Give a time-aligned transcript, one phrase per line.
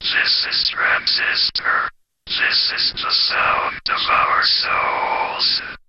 [0.00, 1.90] This is Transistor.
[2.26, 5.79] This is the sound of our souls.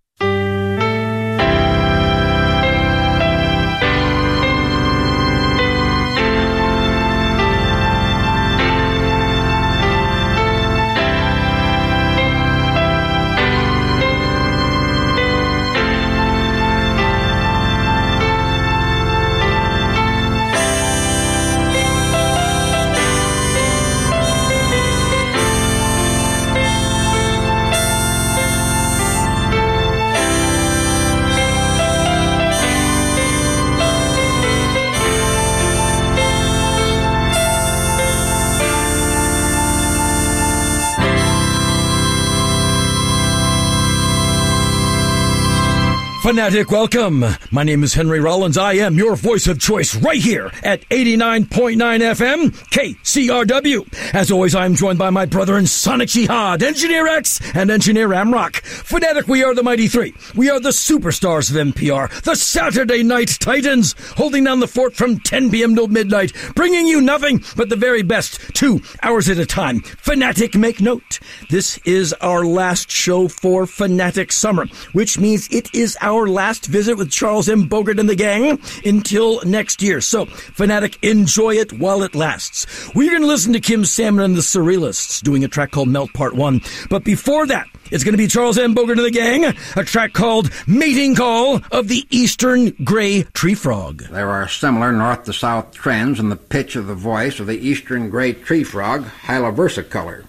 [46.31, 47.25] Fanatic, welcome.
[47.51, 48.57] My name is Henry Rollins.
[48.57, 54.13] I am your voice of choice right here at 89.9 FM, KCRW.
[54.13, 58.61] As always, I'm joined by my brother in Sonic Jihad, Engineer X, and Engineer Amrock.
[58.61, 60.13] Fanatic, we are the Mighty Three.
[60.33, 65.19] We are the superstars of NPR, the Saturday Night Titans, holding down the fort from
[65.19, 65.75] 10 p.m.
[65.75, 69.81] till midnight, bringing you nothing but the very best, two hours at a time.
[69.81, 71.19] Fanatic, make note.
[71.49, 76.97] This is our last show for Fanatic Summer, which means it is our last visit
[76.97, 77.67] with Charles M.
[77.67, 80.01] Bogert and the gang until next year.
[80.01, 82.65] So, Fanatic, enjoy it while it lasts.
[82.95, 86.13] We're going to listen to Kim Salmon and the Surrealists doing a track called Melt
[86.13, 86.61] Part 1.
[86.89, 88.73] But before that, it's going to be Charles M.
[88.73, 94.03] Bogert and the gang, a track called Mating Call of the Eastern Gray Tree Frog.
[94.03, 97.57] There are similar north to south trends in the pitch of the voice of the
[97.57, 100.25] eastern gray tree frog, Hyla versicolor.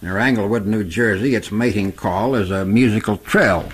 [0.00, 3.68] Near Englewood, New Jersey, its mating call is a musical trill.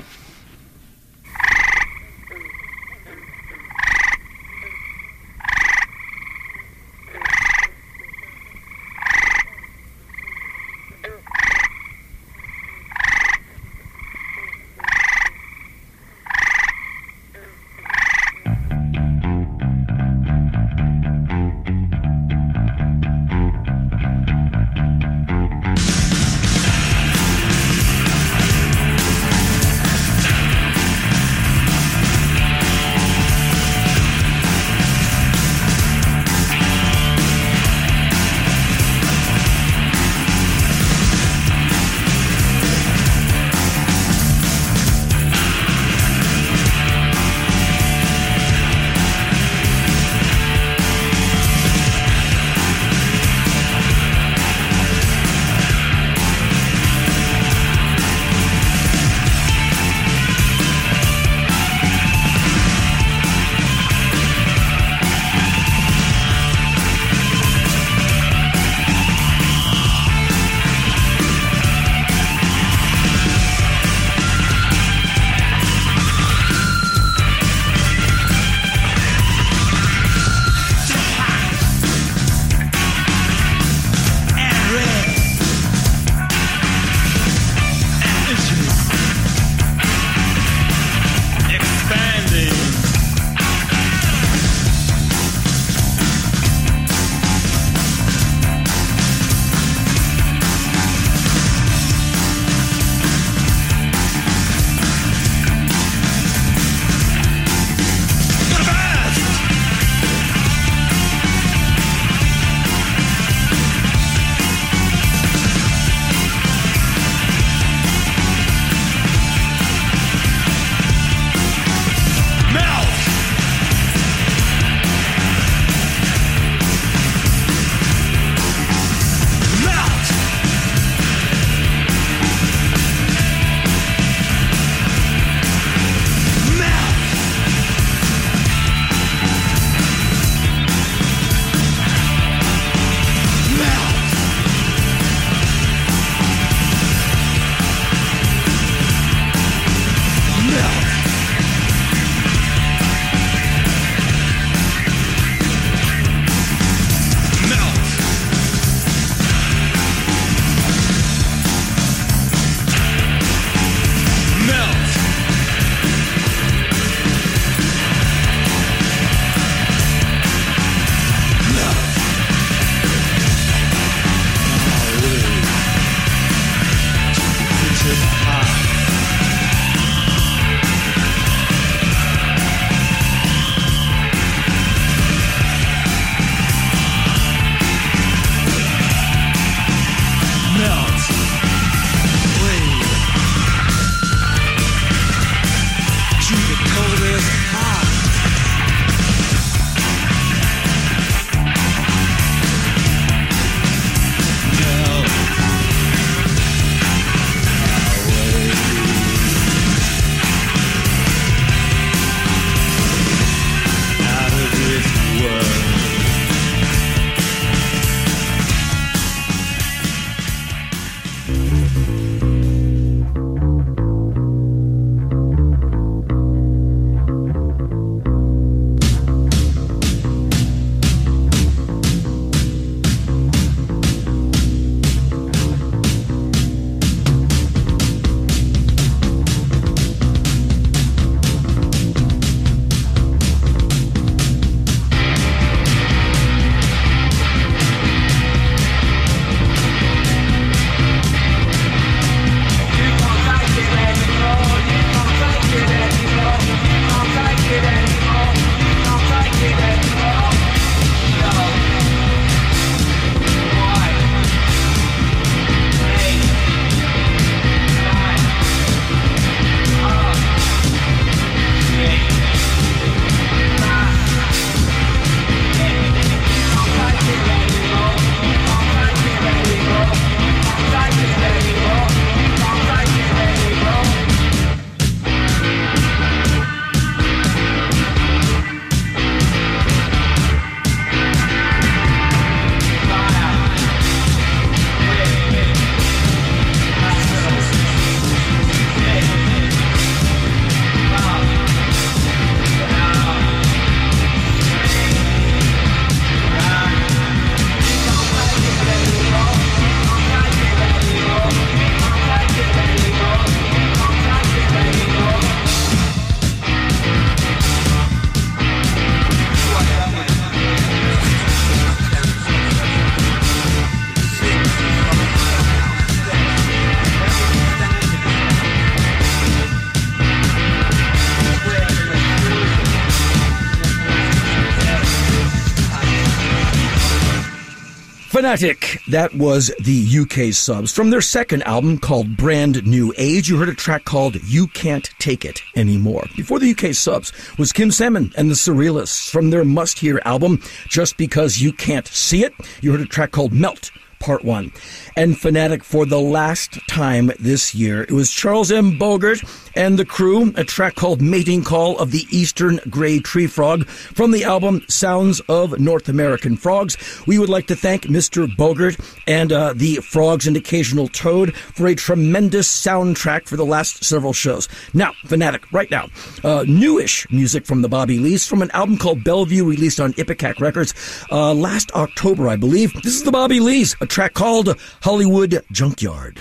[338.94, 340.72] That was the UK subs.
[340.72, 344.88] From their second album called Brand New Age, you heard a track called You Can't
[345.00, 346.04] Take It Anymore.
[346.14, 349.10] Before the UK subs was Kim Salmon and the Surrealists.
[349.10, 353.10] From their must hear album, Just Because You Can't See It, you heard a track
[353.10, 353.72] called Melt.
[354.04, 354.52] Part 1.
[354.96, 357.84] And Fanatic for the last time this year.
[357.84, 358.78] It was Charles M.
[358.78, 359.24] Bogert
[359.56, 364.10] and the crew, a track called Mating Call of the Eastern Gray Tree Frog from
[364.10, 366.76] the album Sounds of North American Frogs.
[367.06, 368.26] We would like to thank Mr.
[368.26, 373.84] Bogert and uh, the Frogs and Occasional Toad for a tremendous soundtrack for the last
[373.84, 374.48] several shows.
[374.74, 375.88] Now, Fanatic, right now,
[376.22, 380.40] uh, newish music from the Bobby Lees from an album called Bellevue released on Ipecac
[380.40, 380.74] Records
[381.10, 382.72] uh, last October, I believe.
[382.82, 386.18] This is the Bobby Lees, a track called Hollywood Junkyard.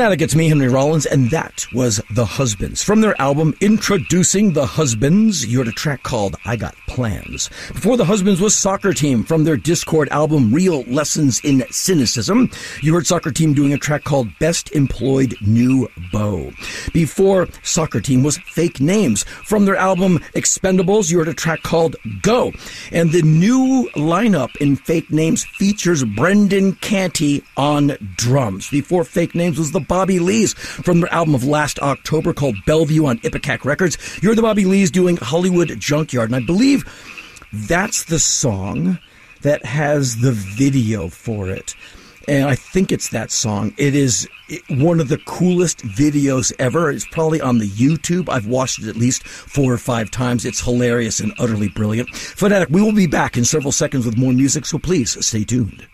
[0.00, 2.82] Fanatic, it's me, Henry Rollins, and that was The Husbands.
[2.82, 7.50] From their album Introducing the Husbands, you heard a track called I Got Plans.
[7.74, 12.50] Before The Husbands was Soccer Team from their Dischord album Real Lessons in Cynicism.
[12.80, 16.52] You heard Soccer Team doing a track called Best Employed New Beau.
[16.92, 21.96] Before Soccer Team was Fake Names from their album Expendables, you heard a track called
[22.22, 22.52] Go.
[22.92, 28.68] And the new lineup in Fake Names features Brendan Canty on drums.
[28.70, 33.06] Before Fake Names was the Bobby Lees from their album of last October called Bellevue
[33.06, 33.98] on Ipecac Records.
[34.22, 36.30] You're the Bobby Lees doing Hollywood Junkyard.
[36.30, 36.84] And I believe
[37.52, 38.98] that's the song
[39.42, 41.74] that has the video for it.
[42.30, 43.74] And I think it's that song.
[43.76, 44.28] It is
[44.68, 46.88] one of the coolest videos ever.
[46.88, 48.28] It's probably on the YouTube.
[48.28, 50.44] I've watched it at least four or five times.
[50.44, 52.08] It's hilarious and utterly brilliant.
[52.14, 55.88] Fanatic, we will be back in several seconds with more music, so please stay tuned.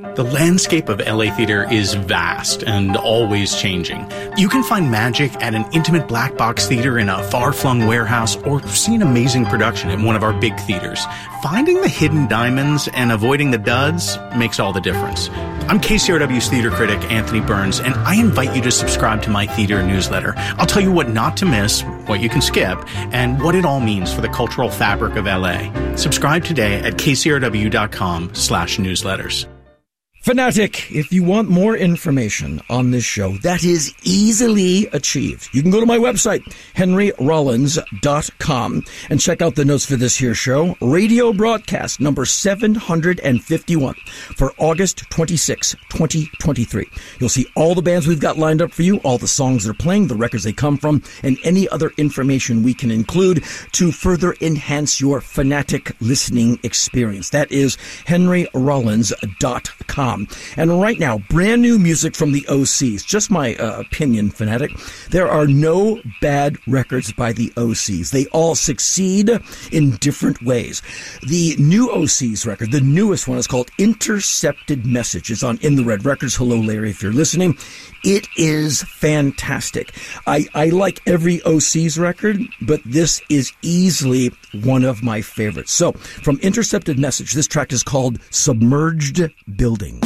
[0.00, 4.08] The landscape of LA theater is vast and always changing.
[4.36, 8.36] You can find magic at an intimate black box theater in a far flung warehouse
[8.38, 11.04] or see an amazing production at one of our big theaters.
[11.42, 15.30] Finding the hidden diamonds and avoiding the duds makes all the difference.
[15.68, 19.82] I'm KCRW's theater critic, Anthony Burns, and I invite you to subscribe to my theater
[19.82, 20.34] newsletter.
[20.58, 22.78] I'll tell you what not to miss, what you can skip,
[23.12, 25.70] and what it all means for the cultural fabric of LA.
[25.96, 29.48] Subscribe today at kcrw.com slash newsletters.
[30.20, 35.48] Fanatic, if you want more information on this show, that is easily achieved.
[35.52, 36.42] You can go to my website,
[36.74, 40.76] henryrollins.com, and check out the notes for this here show.
[40.82, 43.94] Radio broadcast number 751
[44.36, 46.86] for August 26, 2023.
[47.20, 49.72] You'll see all the bands we've got lined up for you, all the songs they're
[49.72, 54.34] playing, the records they come from, and any other information we can include to further
[54.40, 57.30] enhance your fanatic listening experience.
[57.30, 57.76] That is
[58.06, 60.07] henryrollins.com.
[60.56, 63.04] And right now, brand new music from the OCs.
[63.04, 64.70] Just my uh, opinion, fanatic.
[65.10, 68.10] There are no bad records by the OCs.
[68.10, 69.30] They all succeed
[69.72, 70.82] in different ways.
[71.26, 75.30] The new OCs record, the newest one, is called Intercepted Message.
[75.30, 76.34] It's on In the Red Records.
[76.36, 77.56] Hello, Larry, if you're listening.
[78.04, 79.92] It is fantastic.
[80.26, 84.30] I, I like every OCs record, but this is easily
[84.62, 85.72] one of my favorites.
[85.72, 89.97] So, from Intercepted Message, this track is called Submerged Building.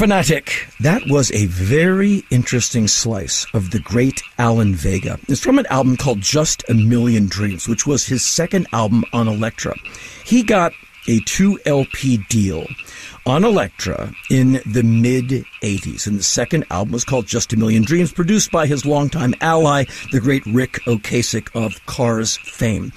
[0.00, 0.66] Fanatic.
[0.80, 5.20] That was a very interesting slice of the great Alan Vega.
[5.28, 9.28] It's from an album called Just a Million Dreams, which was his second album on
[9.28, 9.76] Elektra.
[10.24, 10.72] He got
[11.06, 12.66] a 2 LP deal
[13.26, 16.06] on Elektra in the mid 80s.
[16.06, 19.84] And the second album was called Just a Million Dreams, produced by his longtime ally,
[20.12, 22.92] the great Ric Ocasek of Cars fame.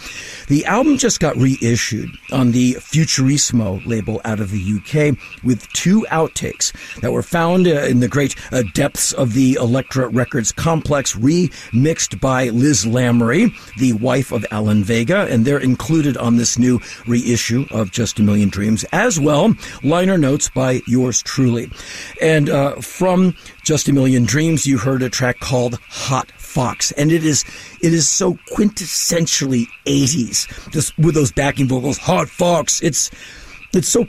[0.47, 6.05] The album just got reissued on the Futurismo label out of the UK with two
[6.09, 6.71] outtakes
[7.01, 12.19] that were found uh, in the great uh, depths of the Elektra Records complex, remixed
[12.19, 17.65] by Liz Lamere, the wife of Alan Vega, and they're included on this new reissue
[17.71, 19.53] of Just a Million Dreams as well.
[19.83, 21.69] Liner notes by yours truly.
[22.21, 27.11] And uh, from Just a Million Dreams, you heard a track called Hot Fox, and
[27.11, 27.43] it is
[27.81, 32.81] it is so quintessentially 80s, just with those backing vocals, Hot Fox.
[32.81, 33.09] It's
[33.73, 34.05] it's so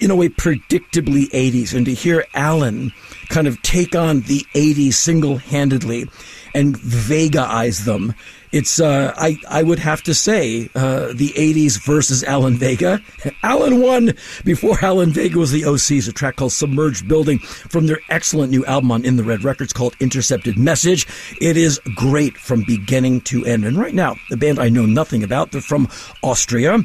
[0.00, 2.92] in a way predictably 80s, and to hear Alan
[3.28, 6.08] kind of take on the 80s single handedly
[6.54, 8.14] and Vega-ize them
[8.54, 13.02] it's uh, I I would have to say uh, the '80s versus Alan Vega.
[13.42, 14.12] Alan won
[14.44, 16.08] before Alan Vega was the OCs.
[16.08, 19.72] A track called "Submerged Building" from their excellent new album on In the Red Records
[19.72, 21.08] called "Intercepted Message."
[21.40, 23.64] It is great from beginning to end.
[23.64, 25.50] And right now, the band I know nothing about.
[25.50, 25.88] They're from
[26.22, 26.78] Austria,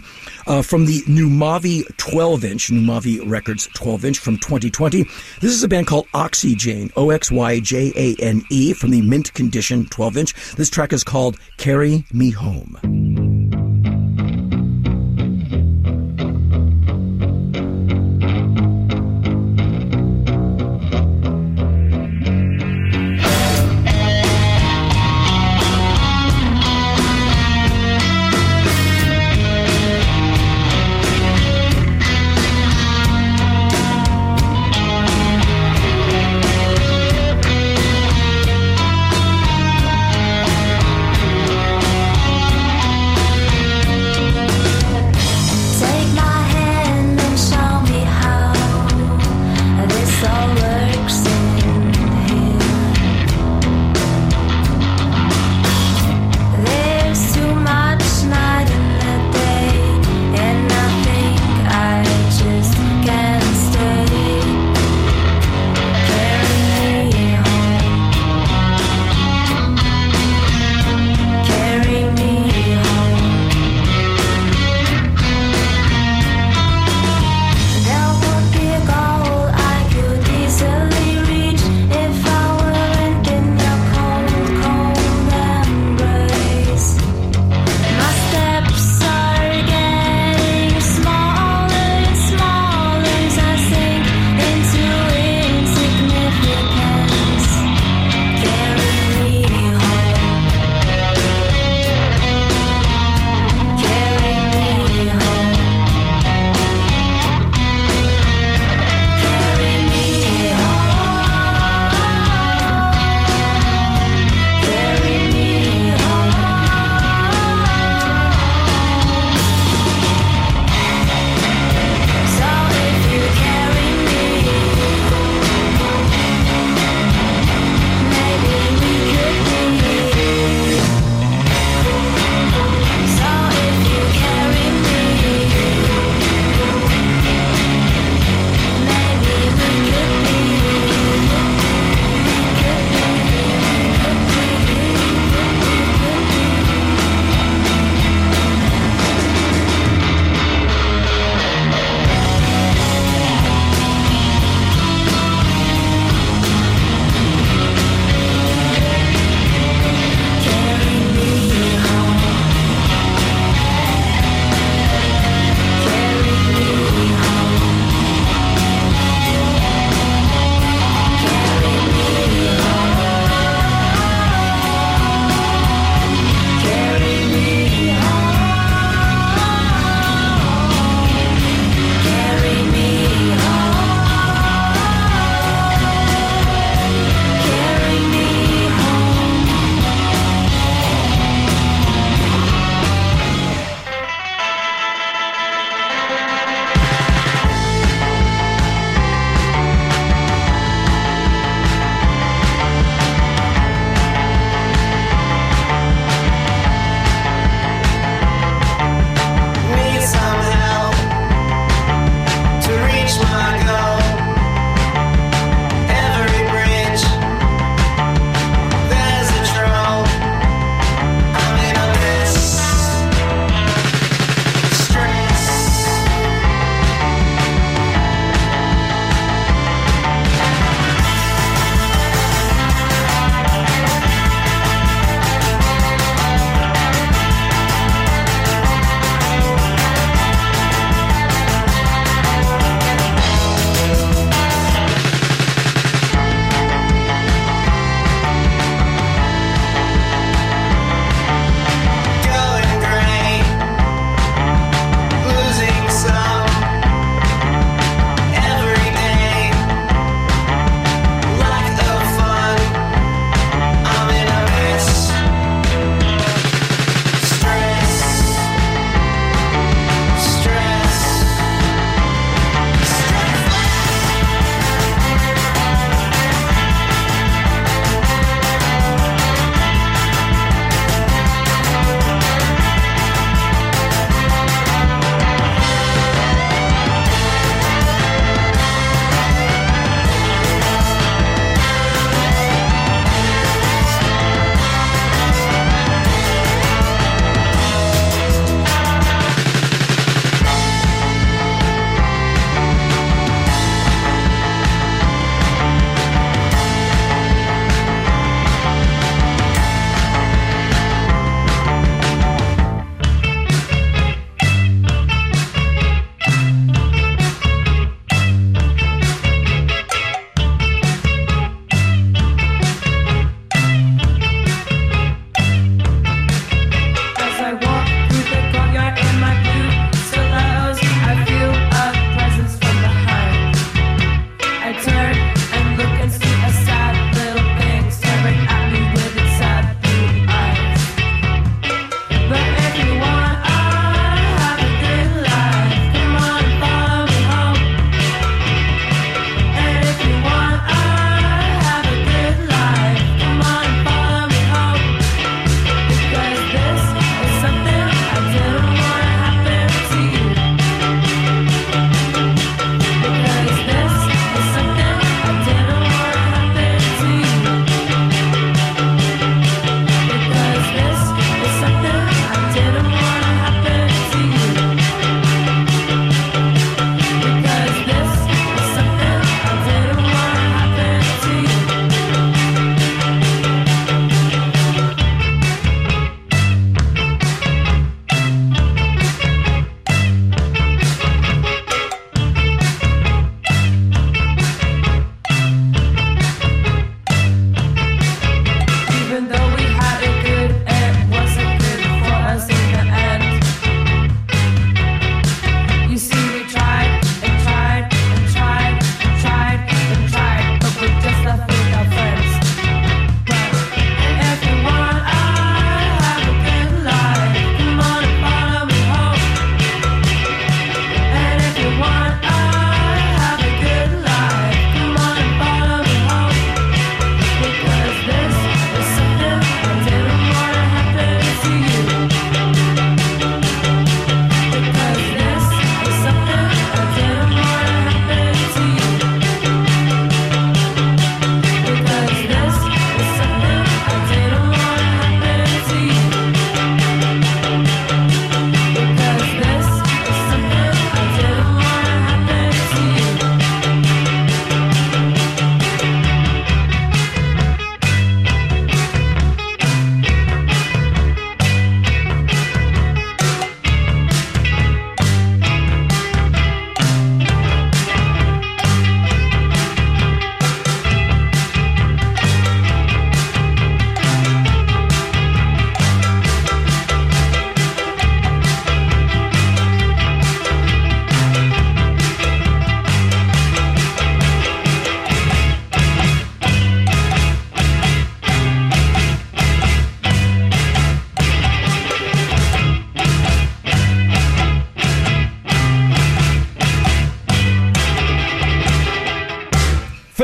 [0.49, 5.03] uh, from the Numavi 12-inch, Numavi Records 12-inch from 2020.
[5.39, 9.01] This is a band called Oxyjane, O X Y J A N E, from the
[9.01, 10.55] Mint Condition 12-inch.
[10.55, 13.18] This track is called Carry Me Home.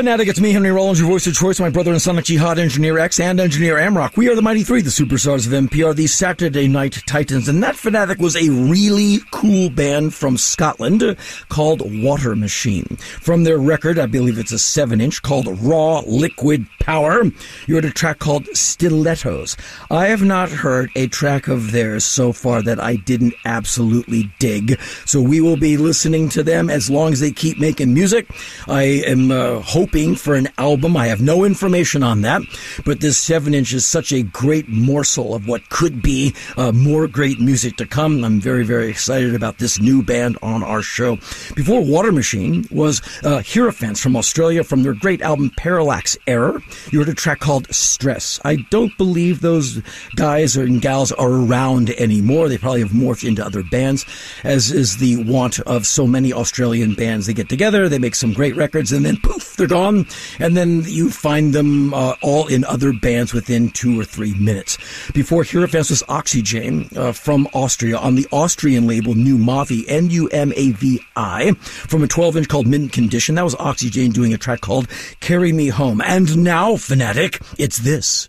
[0.06, 2.96] Fanatic, it's me, Henry Rollins, your voice of choice, my brother and Sonic Jihad, Engineer
[2.96, 4.16] X, and Engineer Amrock.
[4.16, 7.74] We are the Mighty Three, the superstars of NPR, the Saturday Night Titans, and that
[7.74, 11.14] Fanatic was a really cool band from Scotland
[11.50, 12.96] called Water Machine.
[13.20, 17.24] From their record, I believe it's a seven inch, called Raw Liquid Power,
[17.66, 19.56] you heard a track called Stilettos.
[19.90, 24.80] I have not heard a track of theirs so far that I didn't absolutely dig,
[25.04, 28.30] so we will be listening to them as long as they keep making music.
[28.68, 30.96] I am uh, hoping for an album.
[30.96, 32.40] I have no information on that,
[32.84, 37.06] but this seven inch is such a great morsel of what could be uh, more
[37.08, 38.24] great music to come.
[38.24, 41.16] I'm very, very excited about this new band on our show.
[41.54, 46.62] Before Water Machine was uh, Hierophants from Australia from their great album Parallax Error.
[46.90, 48.38] You heard a track called Stress.
[48.44, 49.80] I don't believe those
[50.14, 52.48] guys and gals are around anymore.
[52.48, 54.04] They probably have morphed into other bands,
[54.44, 57.26] as is the want of so many Australian bands.
[57.26, 60.06] They get together, they make some great records, and then poof, they're gone gone,
[60.38, 64.76] and then you find them uh, all in other bands within two or three minutes.
[65.12, 72.06] Before Hierophants was Oxygen uh, from Austria on the Austrian label Numavi, N-U-M-A-V-I, from a
[72.06, 73.34] 12-inch called Mint Condition.
[73.34, 74.88] That was Oxygen doing a track called
[75.20, 76.00] Carry Me Home.
[76.00, 78.28] And now, Fanatic, it's this.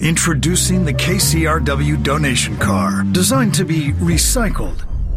[0.00, 4.84] Introducing the KCRW donation car, designed to be recycled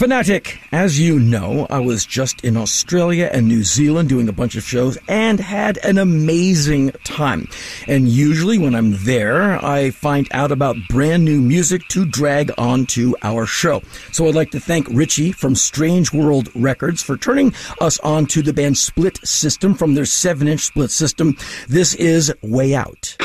[0.00, 4.56] Fanatic, as you know, I was just in Australia and New Zealand doing a bunch
[4.56, 7.46] of shows and had an amazing time.
[7.86, 13.12] And usually when I'm there, I find out about brand new music to drag onto
[13.22, 13.82] our show.
[14.10, 18.40] So I'd like to thank Richie from Strange World Records for turning us on to
[18.40, 21.36] the band Split System from their 7 inch split system.
[21.68, 23.18] This is Way Out.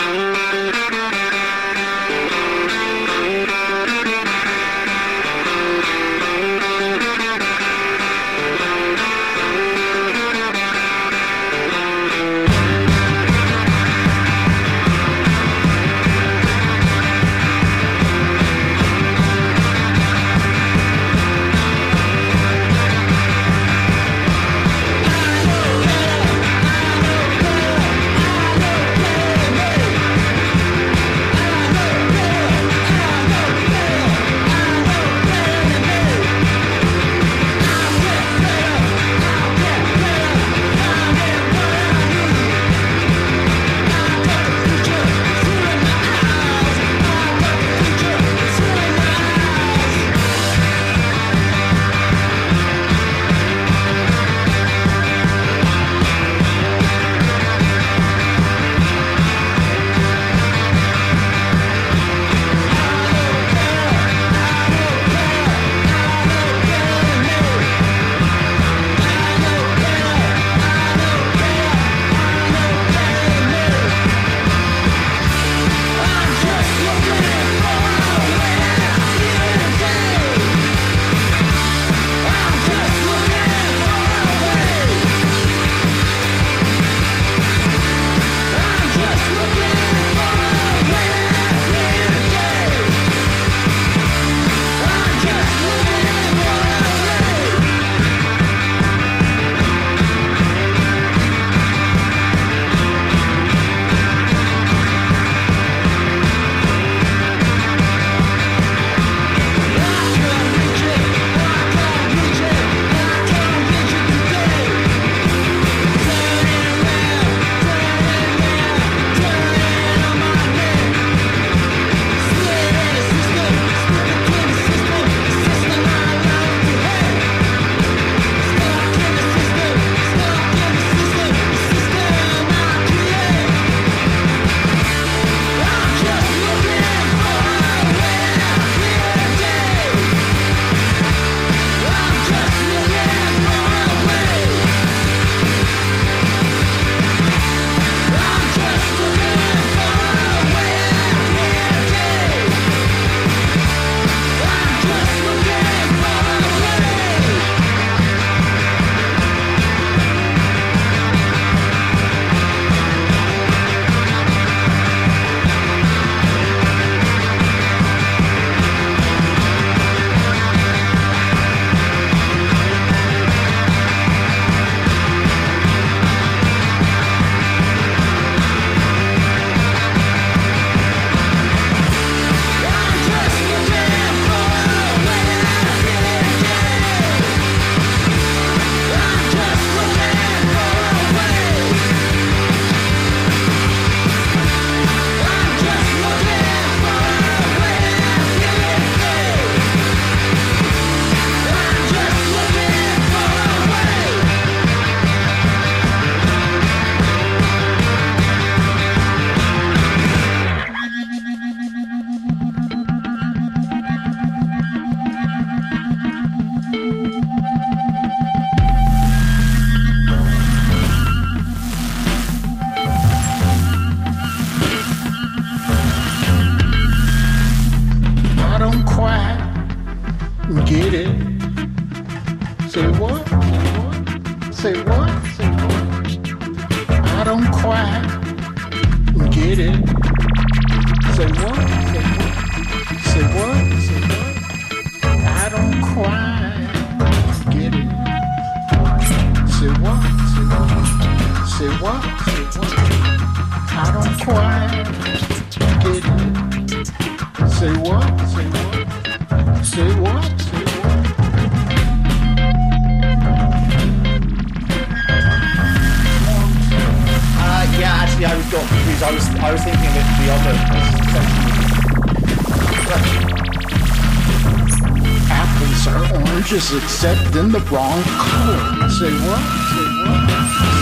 [276.95, 278.87] except in the wrong color.
[278.87, 279.43] Say what?
[279.75, 280.23] Say what?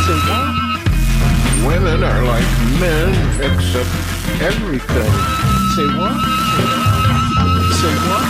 [0.06, 0.54] Say what?
[1.66, 2.46] Women are like
[2.78, 3.10] men,
[3.42, 3.90] except
[4.38, 5.10] everything.
[5.74, 6.14] Say what?
[7.82, 8.30] Say what?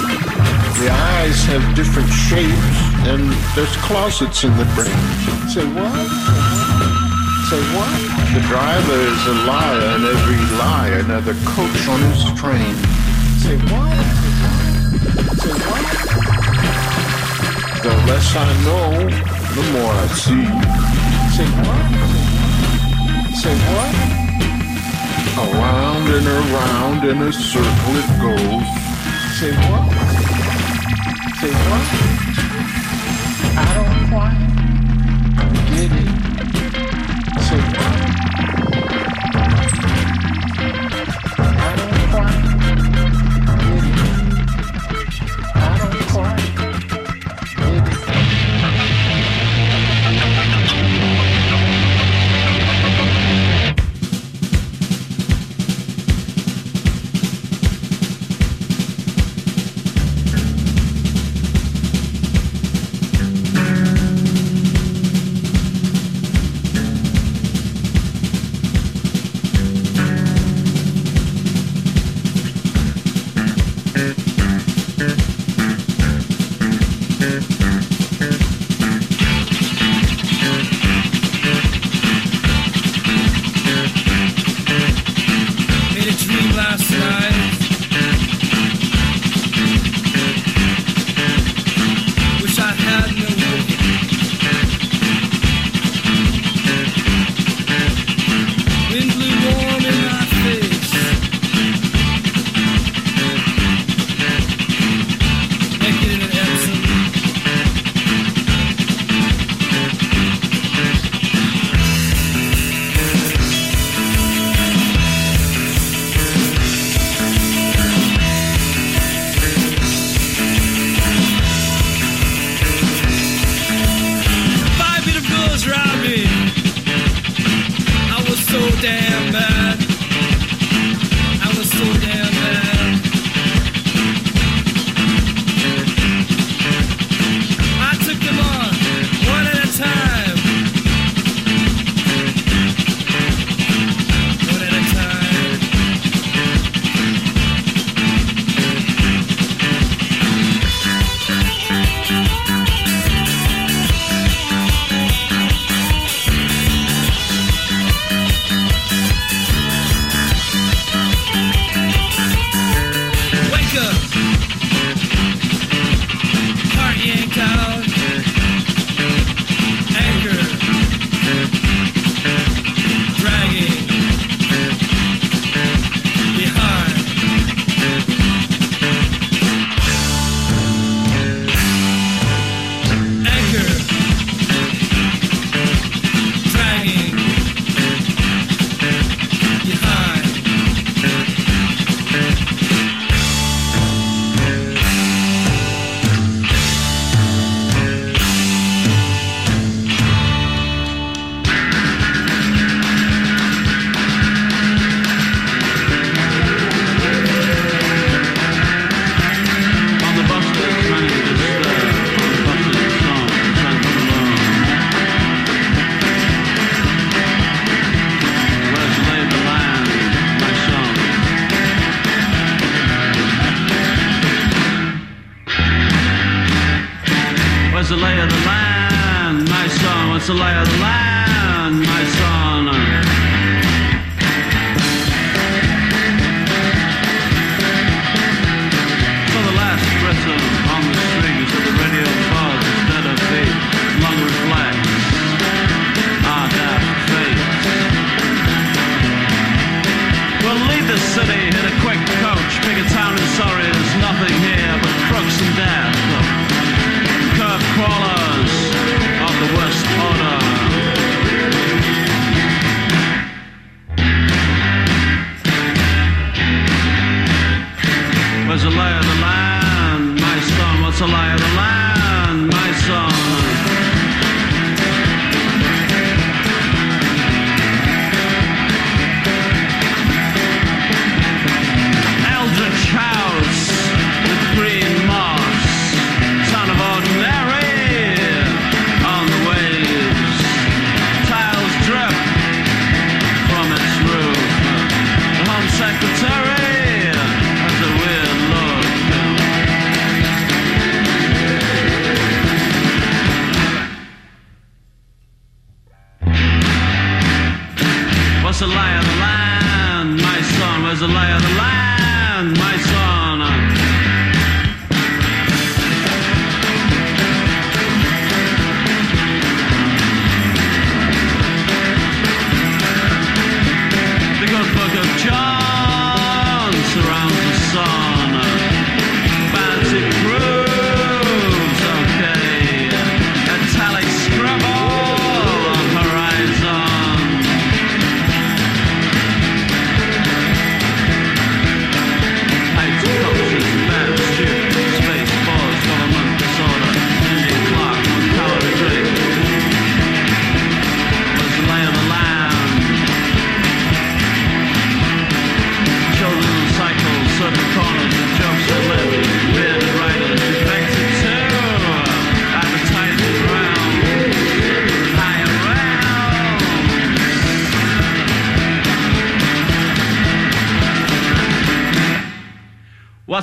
[0.80, 3.22] The eyes have different shapes, and
[3.54, 5.04] there's closets in the brain.
[5.52, 6.08] Say what?
[7.52, 7.92] Say what?
[8.32, 12.76] The driver is a liar, and every lie another coach on his train.
[13.44, 13.92] Say what?
[15.36, 16.13] Say what?
[17.84, 18.92] The less I know,
[19.56, 20.46] the more I see.
[21.36, 21.84] Say what?
[23.36, 23.94] Say what?
[25.44, 28.68] Around and around in a circle it goes.
[29.38, 29.84] Say what?
[31.42, 31.88] Say what?
[33.60, 34.40] I don't quite
[35.68, 36.08] get it.
[37.44, 38.63] Say what?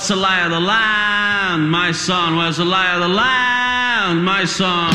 [0.00, 2.34] What's the lie of the land, my son?
[2.34, 4.94] Where's the lie of the land, my son?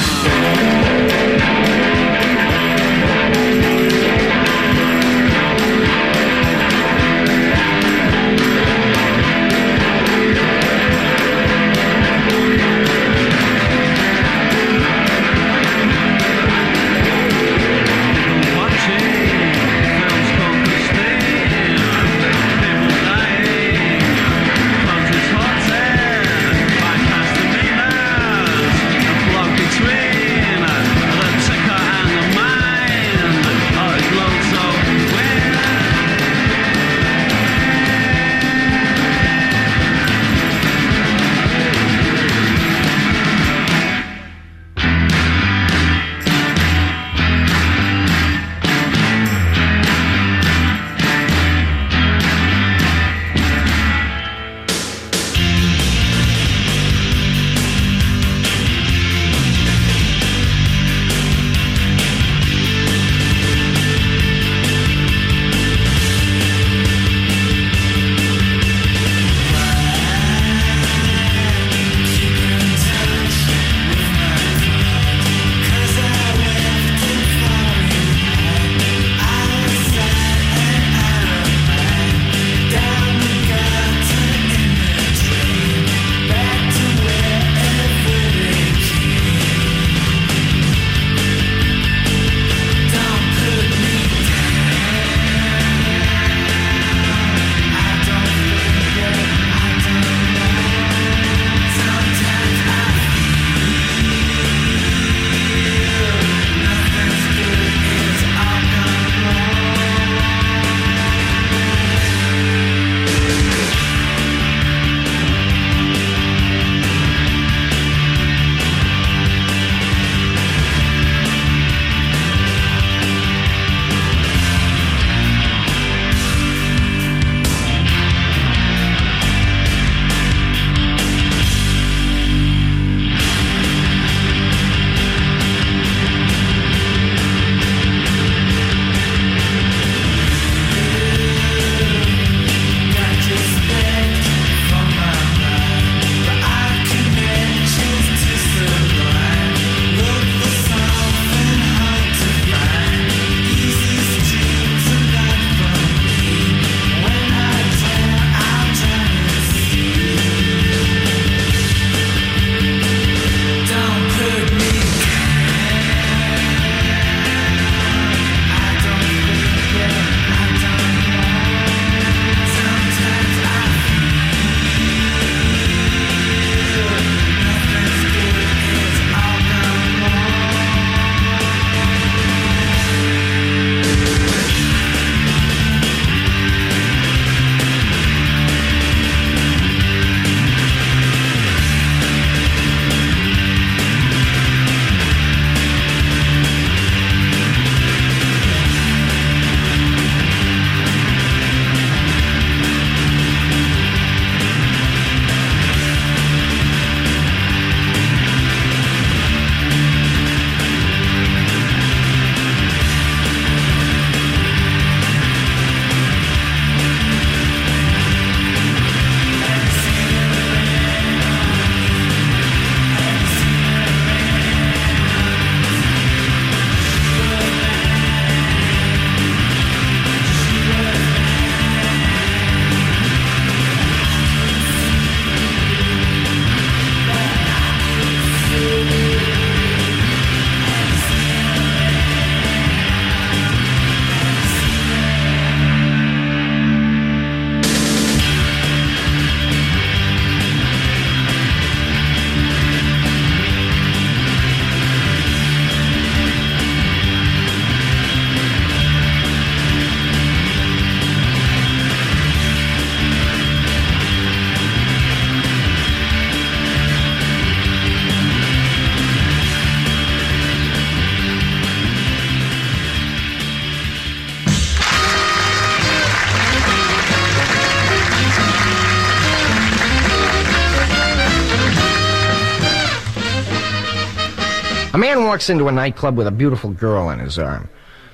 [285.35, 287.67] Walks into a nightclub with a beautiful girl on his arm.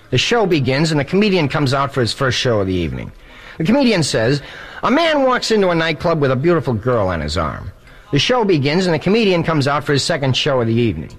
[0.10, 3.12] The show begins, and the comedian comes out for his first show of the evening.
[3.60, 4.42] The comedian says,
[4.82, 7.72] A man walks into a nightclub with a beautiful girl on his arm.
[8.12, 11.12] The show begins, and the comedian comes out for his second show of the evening.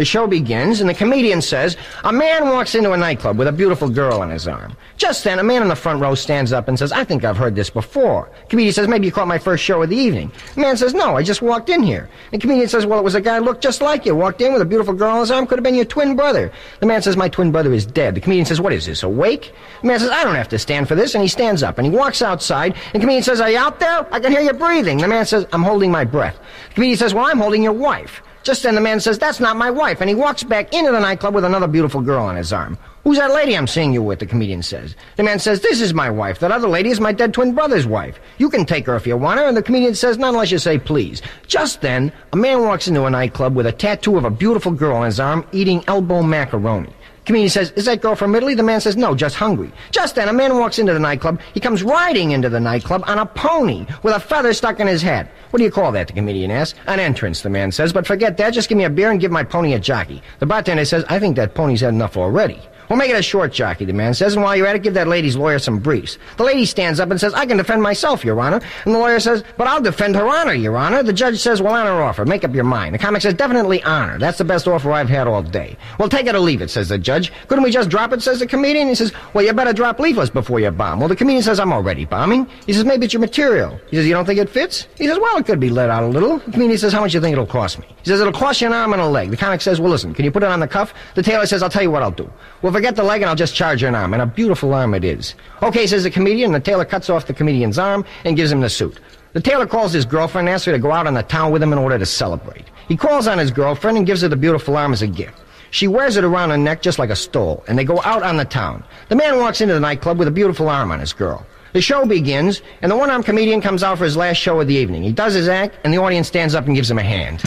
[0.00, 3.52] The show begins, and the comedian says, A man walks into a nightclub with a
[3.52, 4.74] beautiful girl on his arm.
[4.96, 7.36] Just then, a man in the front row stands up and says, I think I've
[7.36, 8.30] heard this before.
[8.44, 10.32] The comedian says, Maybe you caught my first show of the evening.
[10.54, 12.08] The man says, No, I just walked in here.
[12.30, 14.14] The comedian says, Well, it was a guy looked just like you.
[14.14, 15.46] Walked in with a beautiful girl on his arm.
[15.46, 16.50] Could have been your twin brother.
[16.78, 18.14] The man says, My twin brother is dead.
[18.14, 19.52] The comedian says, What is this, awake?
[19.82, 21.14] The man says, I don't have to stand for this.
[21.14, 22.72] And he stands up and he walks outside.
[22.72, 24.10] And the comedian says, Are you out there?
[24.10, 24.96] I can hear you breathing.
[24.96, 26.40] The man says, I'm holding my breath.
[26.70, 28.22] The comedian says, Well, I'm holding your wife.
[28.42, 30.00] Just then the man says, That's not my wife.
[30.00, 32.78] And he walks back into the nightclub with another beautiful girl on his arm.
[33.04, 34.18] Who's that lady I'm seeing you with?
[34.18, 34.94] The comedian says.
[35.16, 36.38] The man says, This is my wife.
[36.38, 38.18] That other lady is my dead twin brother's wife.
[38.38, 39.46] You can take her if you want her.
[39.46, 41.22] And the comedian says, Not unless you say please.
[41.46, 44.96] Just then, a man walks into a nightclub with a tattoo of a beautiful girl
[44.96, 46.92] on his arm eating elbow macaroni.
[47.30, 48.54] Comedian says, Is that girl from Italy?
[48.56, 49.70] The man says, No, just hungry.
[49.92, 51.40] Just then, a man walks into the nightclub.
[51.54, 55.00] He comes riding into the nightclub on a pony with a feather stuck in his
[55.00, 55.30] head.
[55.50, 56.08] What do you call that?
[56.08, 56.76] The comedian asks.
[56.88, 57.92] An entrance, the man says.
[57.92, 58.50] But forget that.
[58.50, 60.22] Just give me a beer and give my pony a jockey.
[60.40, 62.60] The bartender says, I think that pony's had enough already.
[62.90, 64.94] Well, make it a short jockey, the man says, and while you're at it, give
[64.94, 66.18] that lady's lawyer some briefs.
[66.38, 68.60] The lady stands up and says, I can defend myself, Your Honor.
[68.84, 71.04] And the lawyer says, but I'll defend her honor, Your Honor.
[71.04, 72.26] The judge says, well, honor offer.
[72.26, 72.96] Make up your mind.
[72.96, 74.18] The comic says, definitely honor.
[74.18, 75.76] That's the best offer I've had all day.
[76.00, 77.32] Well, take it or leave it, says the judge.
[77.46, 78.88] Couldn't we just drop it, says the comedian.
[78.88, 80.98] He says, well, you better drop leaflets before you bomb.
[80.98, 82.48] Well, the comedian says, I'm already bombing.
[82.66, 83.78] He says, maybe it's your material.
[83.90, 84.88] He says, you don't think it fits?
[84.98, 86.38] He says, well, it could be let out a little.
[86.38, 87.86] The comedian says, how much do you think it'll cost me?
[88.02, 89.30] He says, it'll cost you an arm and a leg.
[89.30, 90.92] The comic says, well, listen, can you put it on the cuff?
[91.14, 92.28] The tailor says, I'll tell you what I'll do.
[92.62, 94.14] Well, forget the leg and I'll just charge an arm.
[94.14, 95.34] And a beautiful arm it is.
[95.62, 98.62] Okay, says the comedian, and the tailor cuts off the comedian's arm and gives him
[98.62, 98.98] the suit.
[99.34, 101.62] The tailor calls his girlfriend and asks her to go out on the town with
[101.62, 102.64] him in order to celebrate.
[102.88, 105.38] He calls on his girlfriend and gives her the beautiful arm as a gift.
[105.72, 108.38] She wears it around her neck just like a stole, and they go out on
[108.38, 108.82] the town.
[109.10, 111.46] The man walks into the nightclub with a beautiful arm on his girl.
[111.74, 114.74] The show begins, and the one-armed comedian comes out for his last show of the
[114.74, 115.02] evening.
[115.02, 117.42] He does his act, and the audience stands up and gives him a hand.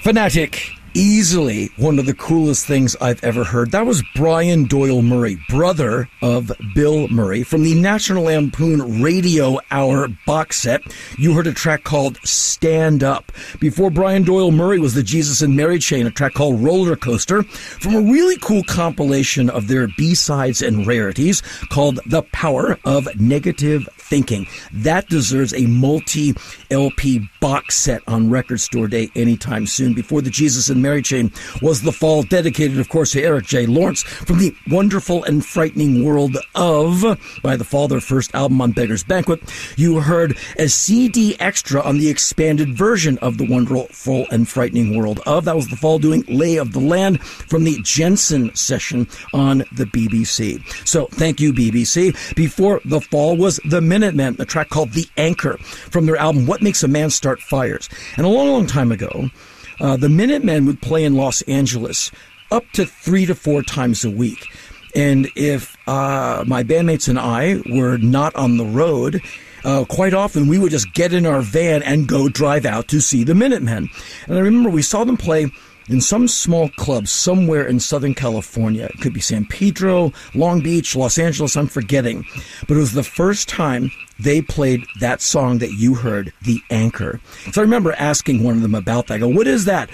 [0.00, 0.70] Fanatic.
[0.94, 3.70] Easily one of the coolest things I've ever heard.
[3.70, 10.08] That was Brian Doyle Murray, brother of Bill Murray, from the National Lampoon Radio Hour
[10.26, 10.80] box set.
[11.16, 13.30] You heard a track called Stand Up.
[13.60, 17.44] Before Brian Doyle Murray was the Jesus and Mary Chain, a track called Roller Coaster,
[17.44, 23.88] from a really cool compilation of their B-sides and rarities called The Power of Negative
[24.10, 24.48] Thinking.
[24.72, 26.34] That deserves a multi
[26.70, 29.94] LP box set on Record Store Day anytime soon.
[29.94, 31.32] Before the Jesus and Mary Chain
[31.62, 33.66] was The Fall, dedicated, of course, to Eric J.
[33.66, 37.04] Lawrence from the wonderful and frightening world of,
[37.42, 39.40] by The Fall, their first album on Beggar's Banquet.
[39.76, 45.20] You heard a CD extra on the expanded version of the wonderful and frightening world
[45.24, 45.44] of.
[45.44, 49.84] That was The Fall doing Lay of the Land from the Jensen session on the
[49.84, 50.60] BBC.
[50.86, 52.34] So thank you, BBC.
[52.34, 56.62] Before The Fall was The Minutemen, a track called The Anchor from their album What
[56.62, 57.86] Makes a Man Start Fires.
[58.16, 59.28] And a long, long time ago,
[59.78, 62.10] uh, the Minutemen would play in Los Angeles
[62.50, 64.46] up to three to four times a week.
[64.96, 69.20] And if uh, my bandmates and I were not on the road,
[69.64, 73.02] uh, quite often we would just get in our van and go drive out to
[73.02, 73.90] see the Minutemen.
[74.26, 75.52] And I remember we saw them play
[75.88, 78.86] in some small club somewhere in Southern California.
[78.86, 82.24] It could be San Pedro, Long Beach, Los Angeles, I'm forgetting.
[82.68, 87.20] But it was the first time they played that song that you heard, The Anchor.
[87.52, 89.14] So I remember asking one of them about that.
[89.14, 89.90] I go, what is that?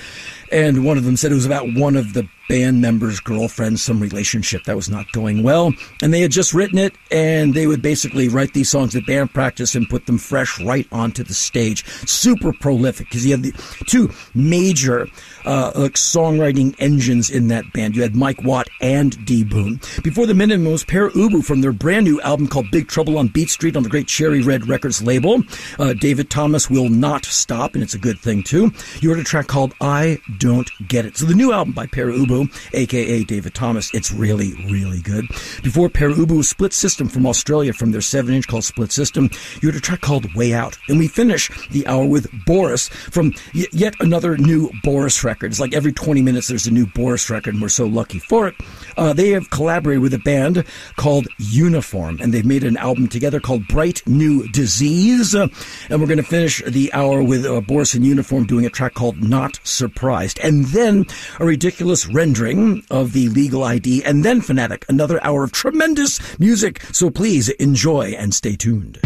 [0.53, 4.01] And one of them said it was about one of the band members' girlfriends, some
[4.01, 5.73] relationship that was not going well.
[6.03, 9.33] And they had just written it, and they would basically write these songs at band
[9.35, 11.85] practice and put them fresh right onto the stage.
[12.09, 13.53] Super prolific, because you had the
[13.87, 15.09] two major
[15.45, 17.97] uh, like songwriting engines in that band.
[17.97, 19.81] You had Mike Watt and D Boon.
[20.03, 23.51] Before the was Pere Ubu from their brand new album called Big Trouble on Beat
[23.51, 25.43] Street on the great Cherry Red Records label.
[25.79, 28.71] Uh, David Thomas will not stop, and it's a good thing too.
[29.01, 31.17] You heard a track called I Don't Get It.
[31.17, 32.36] So the new album by Pere Ubu,
[32.72, 35.26] aka David Thomas, it's really, really good.
[35.62, 39.30] Before Pere Ubu Split System from Australia from their 7 inch called Split System.
[39.61, 40.76] You heard a track called Way Out.
[40.89, 45.51] And we finish the hour with Boris from y- yet another new Boris record.
[45.53, 48.47] It's like every 20 minutes there's a new Boris record, and we're so lucky for
[48.49, 48.55] it.
[48.97, 50.65] Uh, they have collaborated with a band
[50.97, 55.35] called Uniform, and they've made an album together called Bright New Disease.
[55.35, 55.49] Uh,
[55.91, 58.95] and we're going to finish the hour with uh, Boris in Uniform doing a track
[58.95, 60.39] called Not Surprised.
[60.41, 61.07] And then
[61.41, 66.81] a ridiculous rendering of the legal ID, and then Fanatic, another hour of tremendous music.
[66.93, 69.01] So please enjoy and stay tuned.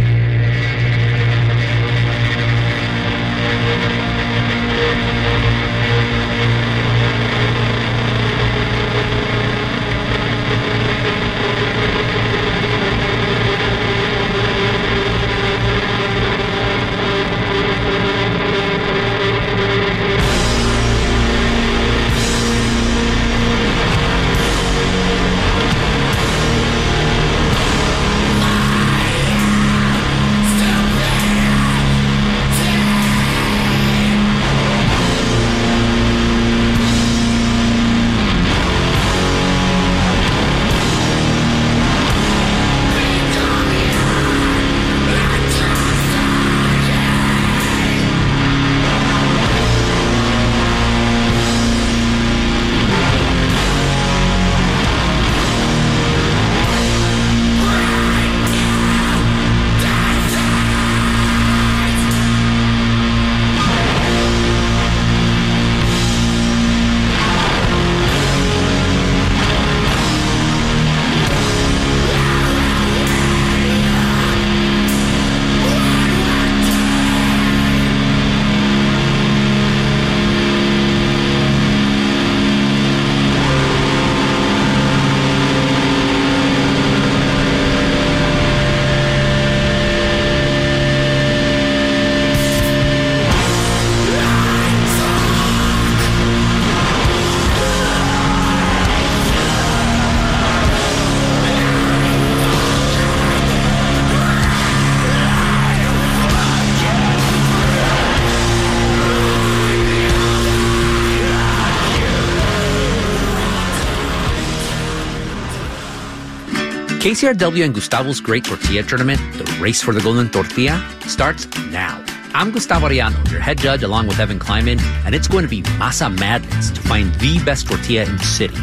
[117.01, 122.05] KCRW and Gustavo's Great Tortilla Tournament, the race for the golden tortilla, starts now.
[122.35, 125.63] I'm Gustavo Arellano, your head judge, along with Evan Kleiman, and it's going to be
[125.81, 128.55] masa madness to find the best tortilla in the city.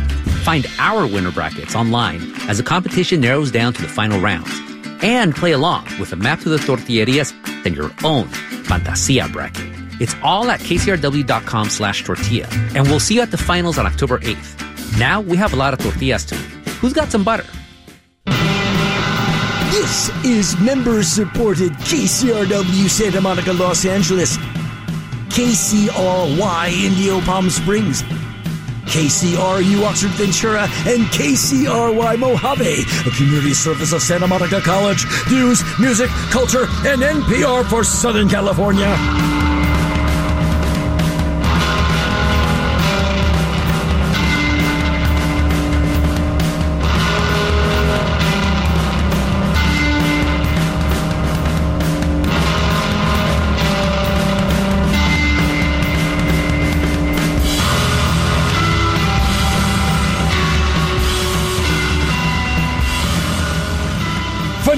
[0.43, 4.51] Find our winner brackets online as the competition narrows down to the final rounds.
[5.01, 7.33] And play along with a map to the tortillerias
[7.65, 8.27] and your own
[8.65, 9.65] Fantasia bracket.
[9.99, 14.19] It's all at kcrw.com slash tortilla, and we'll see you at the finals on October
[14.19, 14.99] 8th.
[14.99, 16.67] Now we have a lot of tortillas to eat.
[16.81, 17.45] Who's got some butter?
[19.77, 24.35] This is member supported KCRW Santa Monica, Los Angeles,
[25.29, 28.01] KCRY Indio Palm Springs,
[28.87, 35.05] KCRU Oxnard Ventura, and KCRY Mojave, a community service of Santa Monica College.
[35.29, 39.46] News, music, culture, and NPR for Southern California.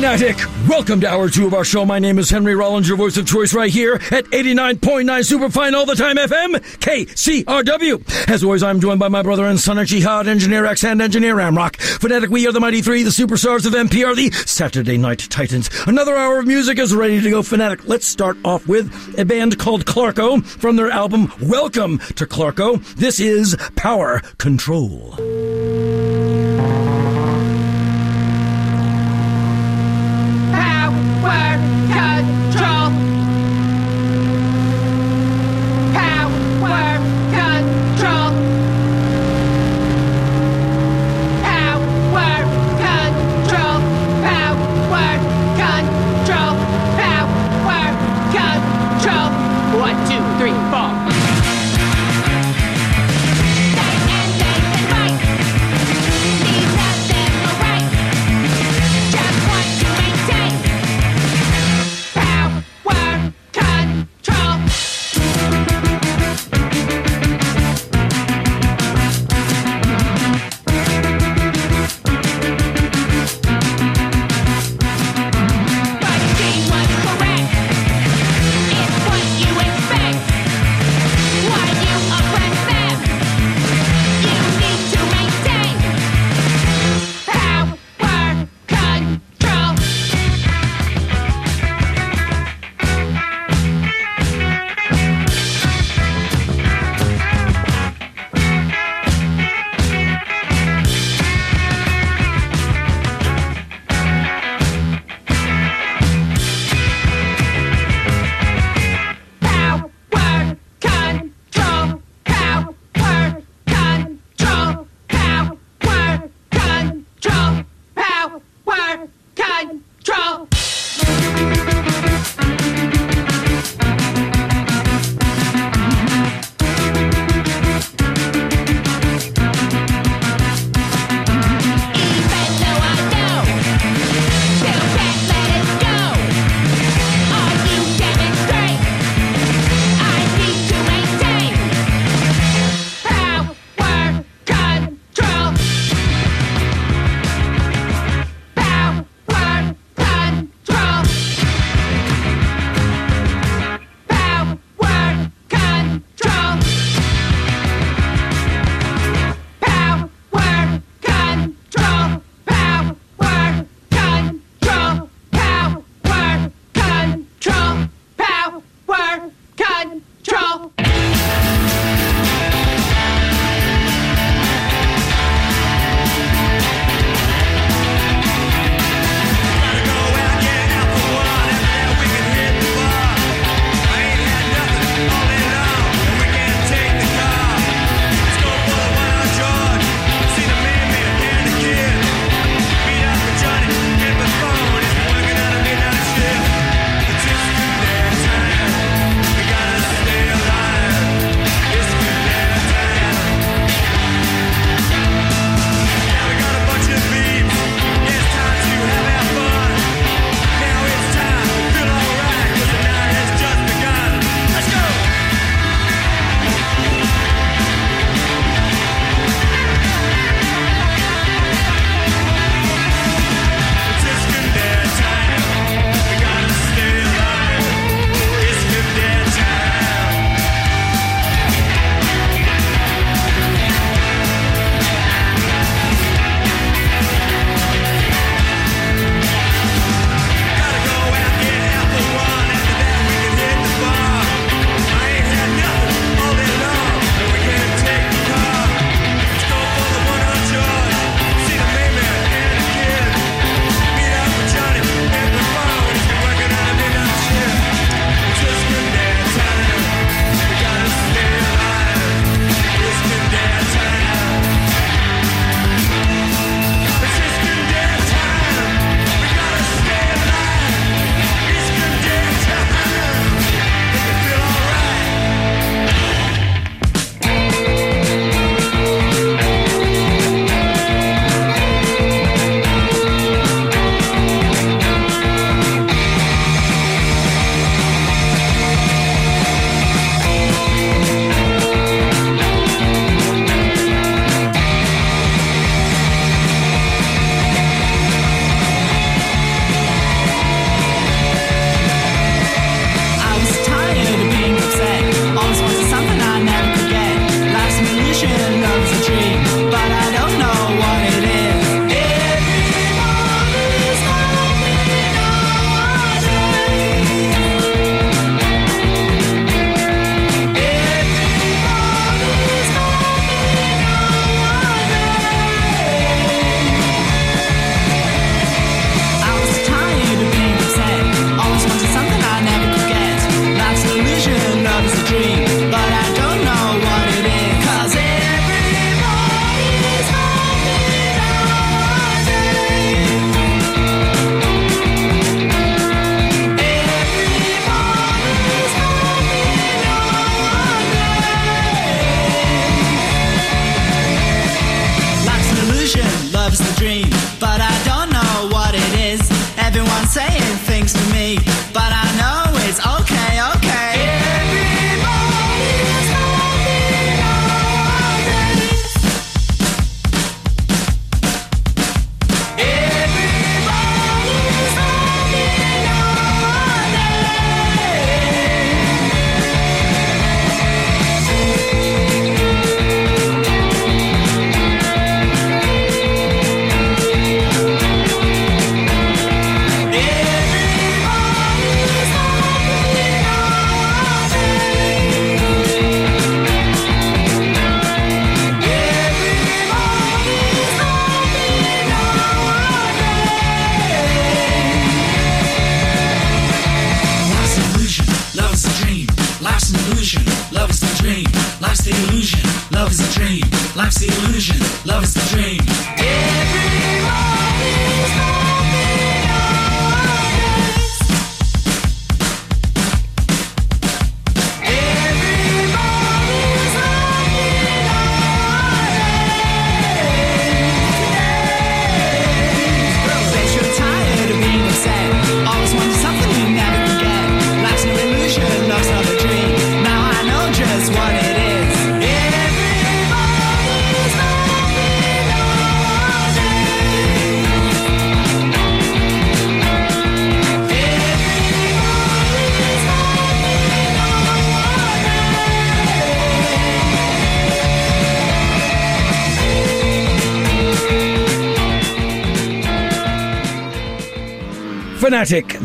[0.09, 1.85] Fanatic, welcome to hour two of our show.
[1.85, 5.85] My name is Henry Rollins, your voice of choice right here at 89.9 Superfine All
[5.85, 8.27] the Time FM, KCRW.
[8.27, 11.75] As always, I'm joined by my brother and son, Jihad, Engineer X, and Engineer Amrock.
[12.01, 15.69] Fanatic, we are the Mighty Three, the superstars of NPR, the Saturday Night Titans.
[15.85, 17.43] Another hour of music is ready to go.
[17.43, 22.83] Fanatic, let's start off with a band called Clarko from their album Welcome to Clarko.
[22.95, 26.08] This is Power Control.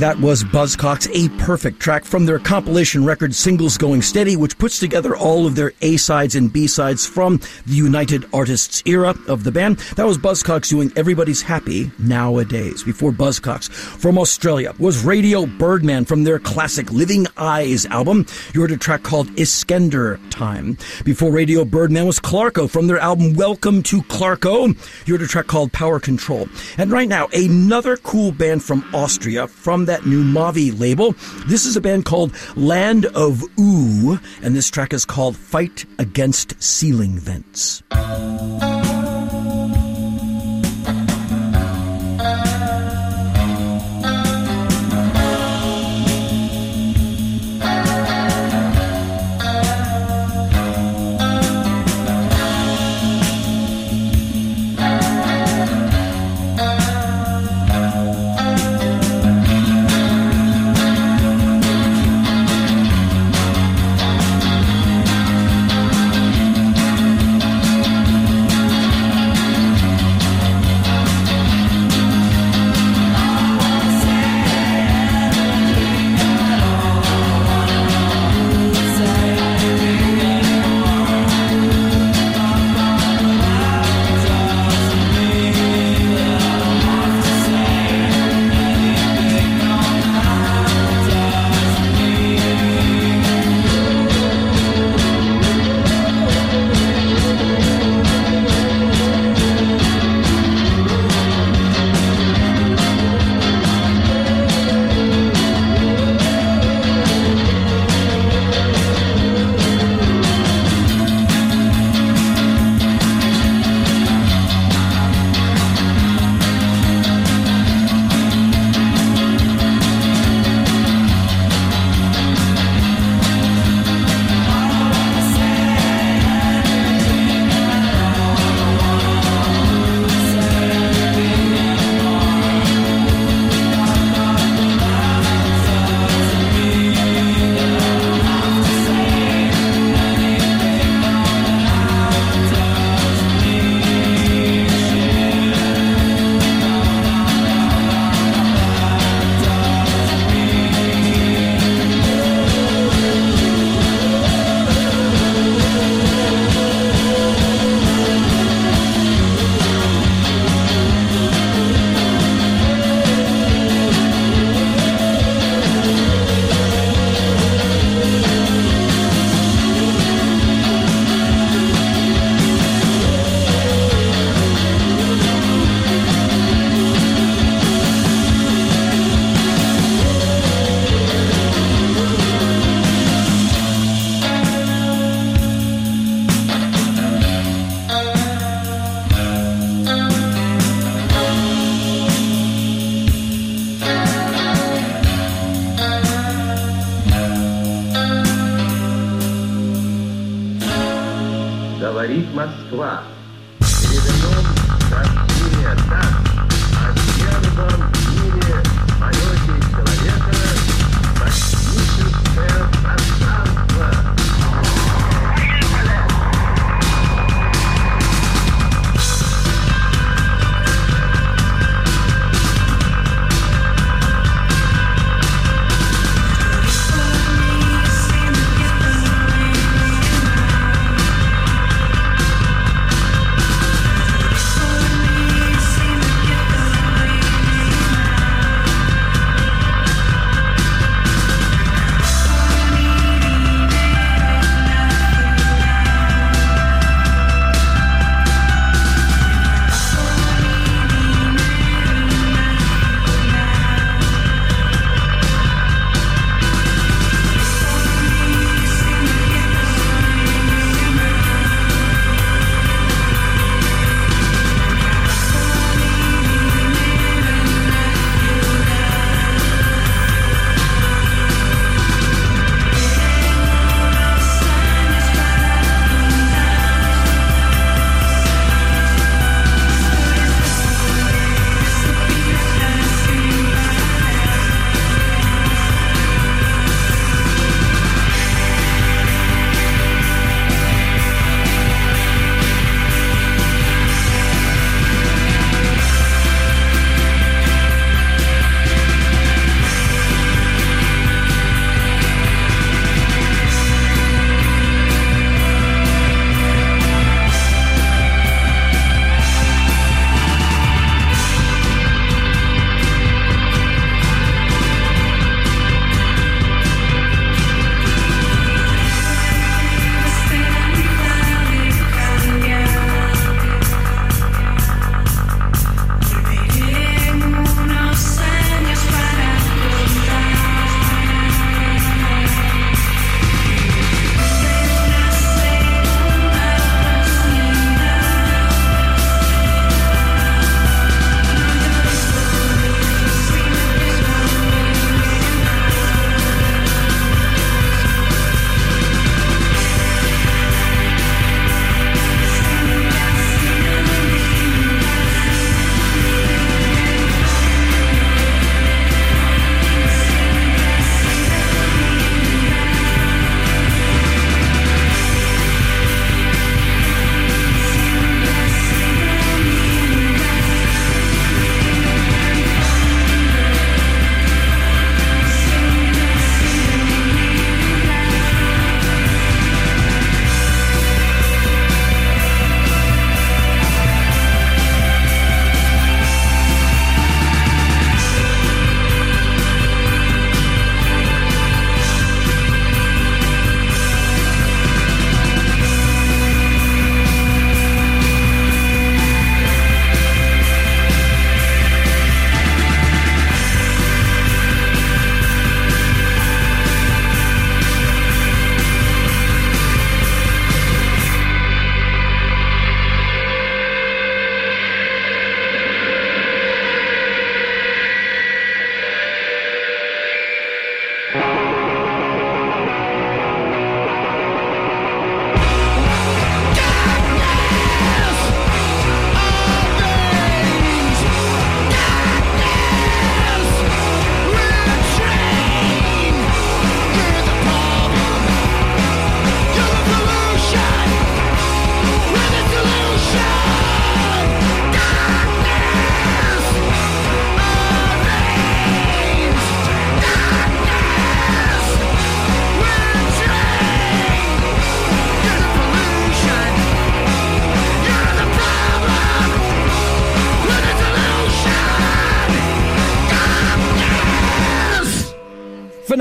[0.05, 4.79] That was Buzzcocks, a perfect track from their compilation record Singles Going Steady, which puts
[4.79, 9.45] together all of their A sides and B sides from the United Artists era of
[9.45, 9.79] the band.
[9.97, 12.83] That was Buzzcocks doing Everybody's Happy Nowadays.
[12.83, 18.27] Before Buzzcocks from Australia was Radio Birdman from their classic Living Eyes album.
[18.53, 20.77] You heard a track called Iskender Time.
[21.05, 24.77] Before Radio Birdman was Clarko from their album Welcome to Clarko.
[25.07, 26.49] You heard a track called Power Control.
[26.77, 31.15] And right now, another cool band from Austria from that new Mavi label.
[31.47, 36.61] This is a band called Land of Ooh, and this track is called Fight Against
[36.61, 37.85] Ceiling Vents.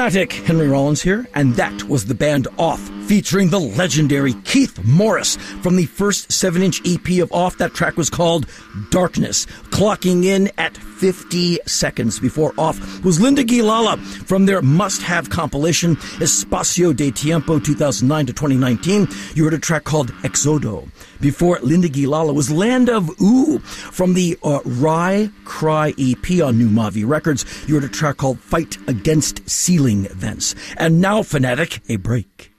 [0.04, 5.38] Fanatic, Henry Rollins here, and that was the band Off, featuring the legendary Keith Morris
[5.38, 7.58] from the first 7 inch EP of Off.
[7.58, 8.46] That track was called
[8.90, 15.30] Darkness, clocking in at 50 seconds before Off was Linda Guilala from their must have
[15.30, 19.08] compilation Espacio de Tiempo 2009 to 2019.
[19.36, 20.90] You heard a track called Exodo.
[21.20, 26.70] Before Linda Guilala was Land of Ooh from the uh, Rye Cry EP on New
[26.70, 27.46] Mavi Records.
[27.68, 30.56] You heard a track called Fight Against Ceiling Vents.
[30.78, 32.53] And now, Fanatic, a break.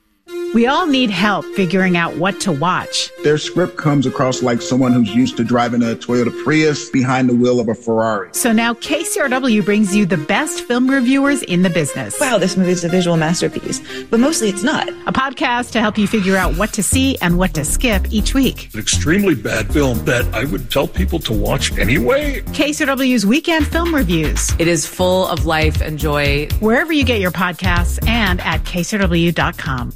[0.54, 3.10] We all need help figuring out what to watch.
[3.24, 7.34] Their script comes across like someone who's used to driving a Toyota Prius behind the
[7.34, 8.28] wheel of a Ferrari.
[8.32, 12.20] So now KCRW brings you the best film reviewers in the business.
[12.20, 14.88] Wow, this movie is a visual masterpiece, but mostly it's not.
[14.88, 18.32] A podcast to help you figure out what to see and what to skip each
[18.32, 18.72] week.
[18.74, 22.42] An extremely bad film that I would tell people to watch anyway.
[22.42, 24.52] KCRW's weekend film reviews.
[24.60, 26.46] It is full of life and joy.
[26.60, 29.92] Wherever you get your podcasts and at KCRW.com.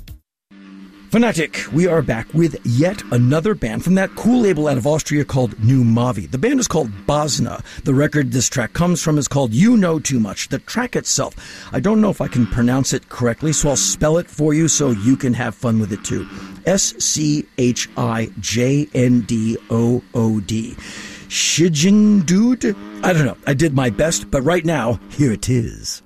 [1.11, 5.25] Fanatic, we are back with yet another band from that cool label out of Austria
[5.25, 6.31] called New Mavi.
[6.31, 7.65] The band is called Bosna.
[7.85, 10.51] The record this track comes from is called You Know Too Much.
[10.51, 11.35] The track itself,
[11.73, 14.69] I don't know if I can pronounce it correctly, so I'll spell it for you
[14.69, 16.29] so you can have fun with it too.
[16.67, 20.77] S C H I J N D O O D.
[21.29, 22.77] Shijindude?
[23.03, 23.39] I don't know.
[23.47, 26.03] I did my best, but right now, here it is.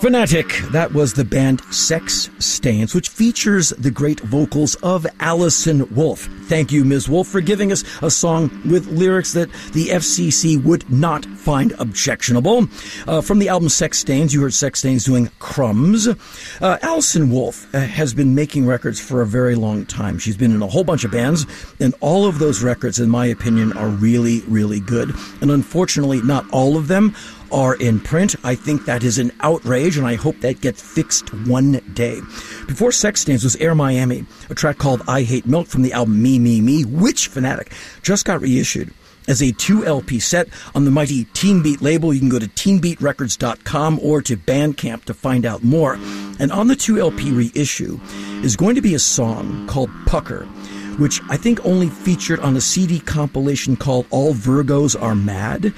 [0.00, 6.26] Fanatic, that was the band Sex Stains, which features the great vocals of Allison Wolfe.
[6.46, 7.06] Thank you, Ms.
[7.06, 12.66] Wolfe, for giving us a song with lyrics that the FCC would not find objectionable.
[13.06, 16.08] Uh, from the album Sex Stains, you heard Sex Stains doing Crumbs.
[16.08, 20.18] Uh, Allison Wolfe uh, has been making records for a very long time.
[20.18, 21.44] She's been in a whole bunch of bands,
[21.78, 25.14] and all of those records, in my opinion, are really, really good.
[25.42, 27.14] And unfortunately, not all of them
[27.52, 28.36] are in print.
[28.44, 32.20] I think that is an outrage, and I hope that gets fixed one day.
[32.66, 36.22] Before Sex Stains was Air Miami, a track called I Hate Milk from the album
[36.22, 37.72] Me, Me, Me, which Fanatic
[38.02, 38.92] just got reissued
[39.28, 42.12] as a 2 LP set on the mighty Teen Beat label.
[42.12, 45.94] You can go to teenbeatrecords.com or to Bandcamp to find out more.
[46.38, 48.00] And on the 2 LP reissue
[48.42, 50.48] is going to be a song called Pucker
[51.00, 55.72] which I think only featured on a CD compilation called All Virgos Are Mad.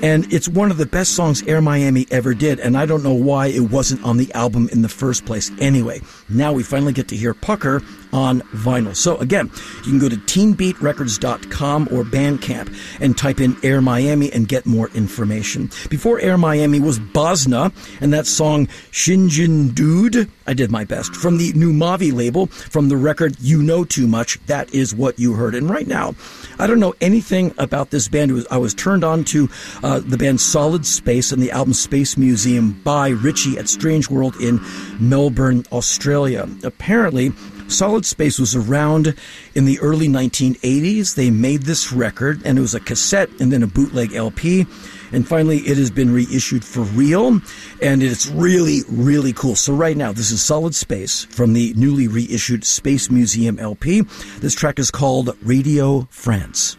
[0.00, 3.12] And it's one of the best songs Air Miami ever did, and I don't know
[3.12, 5.50] why it wasn't on the album in the first place.
[5.58, 7.82] Anyway, now we finally get to hear Pucker
[8.12, 8.94] on vinyl.
[8.94, 14.48] So again, you can go to teenbeatrecords.com or Bandcamp and type in Air Miami and
[14.48, 15.70] get more information.
[15.88, 20.30] Before Air Miami was Bosna and that song Shinjin Dude.
[20.46, 21.14] I did my best.
[21.14, 25.18] From the new Mavi label, from the record You Know Too Much, that is what
[25.18, 25.54] you heard.
[25.54, 26.14] And right now,
[26.58, 28.32] I don't know anything about this band.
[28.32, 29.48] Was, I was turned on to
[29.82, 34.36] uh, the band Solid Space and the album Space Museum by Richie at Strange World
[34.40, 34.60] in
[34.98, 36.48] Melbourne, Australia.
[36.64, 37.32] Apparently,
[37.68, 39.14] Solid Space was around
[39.54, 41.14] in the early 1980s.
[41.14, 44.66] They made this record, and it was a cassette and then a bootleg LP.
[45.12, 47.40] And finally, it has been reissued for real,
[47.80, 49.54] and it's really, really cool.
[49.54, 54.02] So, right now, this is Solid Space from the newly reissued Space Museum LP.
[54.40, 56.76] This track is called Radio France.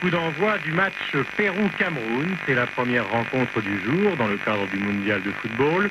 [0.00, 0.92] Coup d'envoi du match
[1.36, 2.36] Pérou-Cameroun.
[2.46, 5.90] C'est la première rencontre du jour dans le cadre du mondial de football.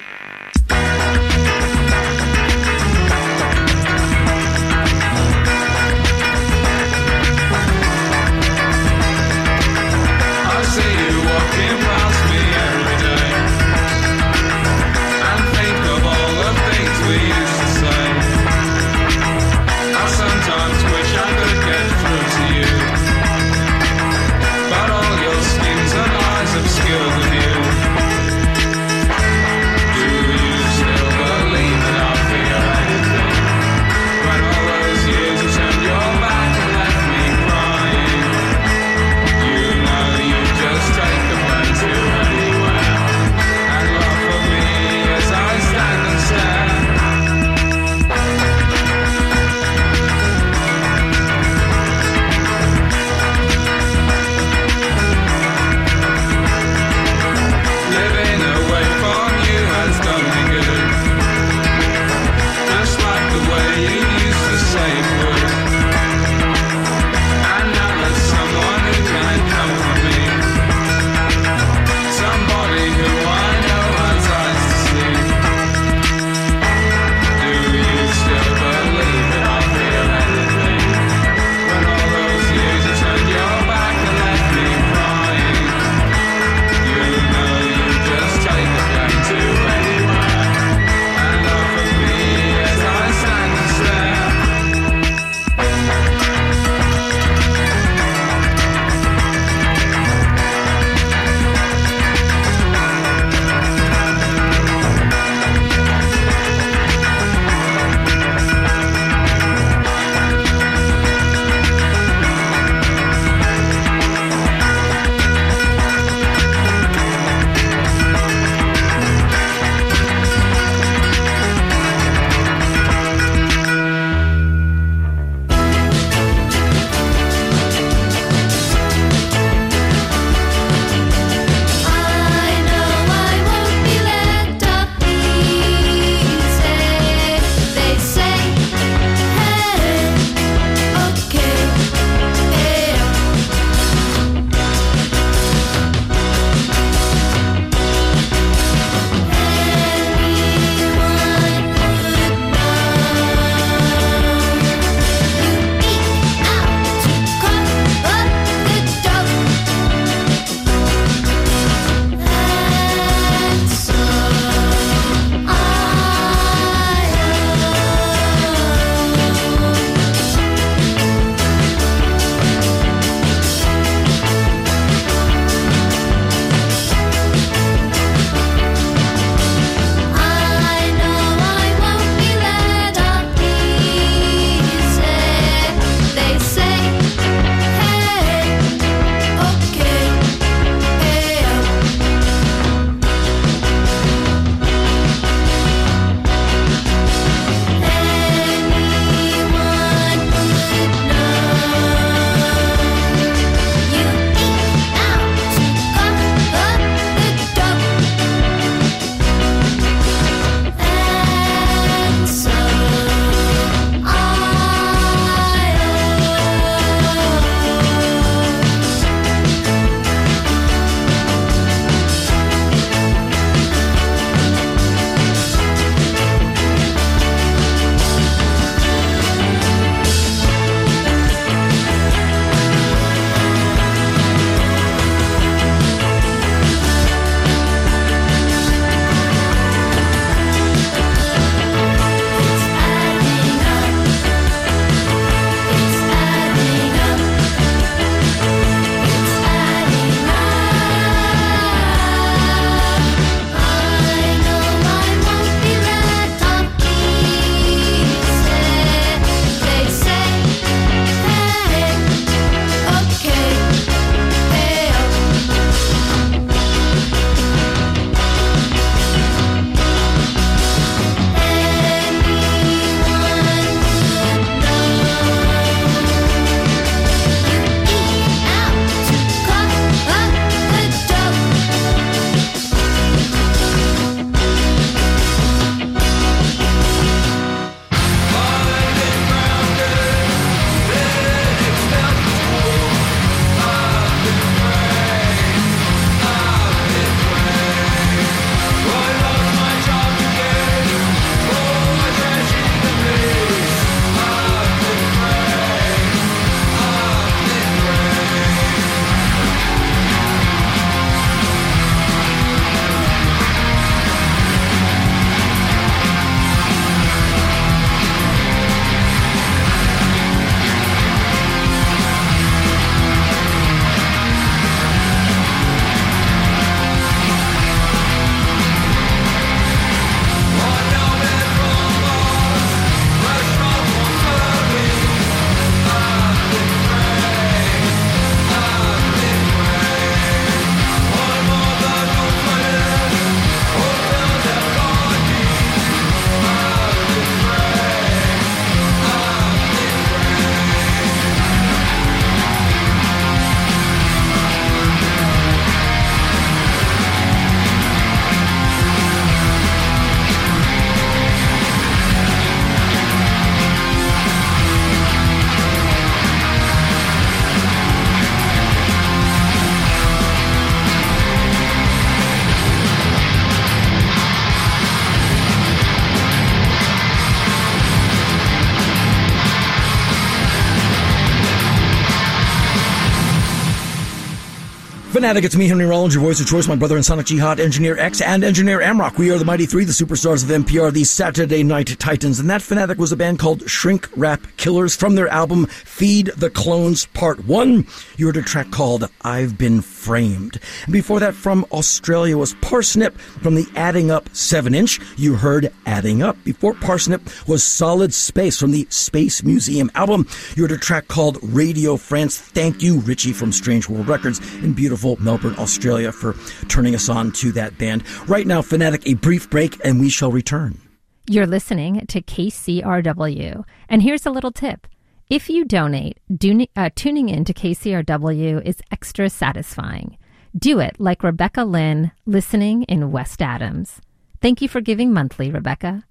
[385.17, 387.97] Fanatic, it's me, Henry Rollins, your voice of choice, my brother and Sonic Jihad, Engineer
[387.97, 389.17] X, and Engineer Amrock.
[389.17, 392.39] We are the Mighty Three, the superstars of NPR, the Saturday Night Titans.
[392.39, 396.51] And that Fanatic was a band called Shrink Rap Killers from their album Feed the
[396.51, 397.87] Clones Part 1.
[398.17, 400.59] You heard a track called I've Been Framed.
[400.83, 404.99] And before that, from Australia was Parsnip from the Adding Up 7 inch.
[405.17, 406.37] You heard Adding Up.
[406.43, 410.27] Before Parsnip was Solid Space from the Space Museum album.
[410.55, 412.37] You heard a track called Radio France.
[412.37, 416.35] Thank you, Richie from Strange World Records in beautiful Melbourne, Australia, for
[416.67, 418.03] turning us on to that band.
[418.27, 420.81] Right now, Fanatic, a brief break, and we shall return.
[421.29, 423.63] You're listening to KCRW.
[423.87, 424.87] And here's a little tip.
[425.29, 430.17] If you donate, do, uh, tuning in to KCRW is extra satisfying.
[430.57, 434.01] Do it like Rebecca Lynn, listening in West Adams.
[434.41, 436.03] Thank you for giving monthly, Rebecca.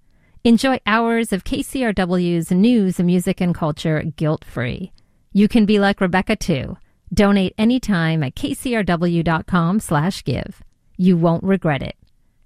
[0.45, 4.93] Enjoy hours of KCRW's news, music, and culture guilt free.
[5.33, 6.77] You can be like Rebecca too.
[7.13, 10.63] Donate anytime at kcrw.com slash give.
[10.97, 11.97] You won't regret it.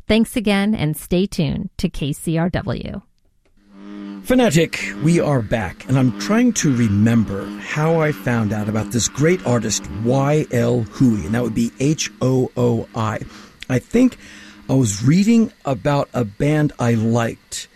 [0.07, 3.03] Thanks again and stay tuned to KCRW.
[4.23, 9.09] Fanatic, we are back, and I'm trying to remember how I found out about this
[9.09, 10.83] great artist, Y.L.
[10.83, 13.21] Hooi, and that would be H O O I.
[13.69, 14.19] I think
[14.69, 17.69] I was reading about a band I liked,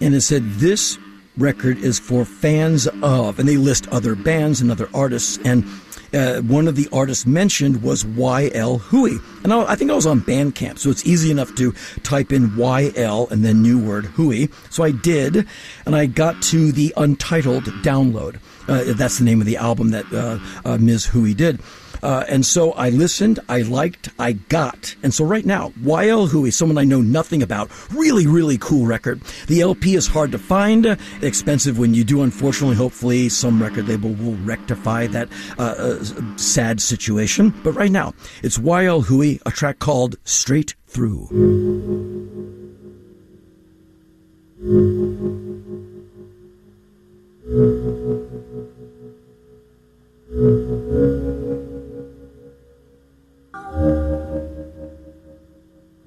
[0.00, 0.96] and it said this
[1.36, 5.64] record is for fans of, and they list other bands and other artists, and
[6.12, 8.78] uh, one of the artists mentioned was Y.L.
[8.78, 9.18] Hooi.
[9.42, 11.72] And I, I, think I was on Bandcamp, so it's easy enough to
[12.02, 13.28] type in Y.L.
[13.30, 14.48] and then new word Hooi.
[14.70, 15.46] So I did,
[15.86, 18.38] and I got to the untitled download.
[18.68, 21.06] Uh, that's the name of the album that uh, uh Ms.
[21.06, 21.60] Hooi did.
[22.02, 24.94] Uh, and so I listened, I liked, I got.
[25.02, 27.70] And so right now, YL Hooi is someone I know nothing about.
[27.92, 29.20] Really, really cool record.
[29.46, 32.22] The LP is hard to find, uh, expensive when you do.
[32.22, 35.28] Unfortunately, hopefully, some record label will rectify that
[35.58, 36.04] uh, uh
[36.36, 37.54] sad situation.
[37.62, 41.28] But right now, it's YL Hooi, a track called Straight Through.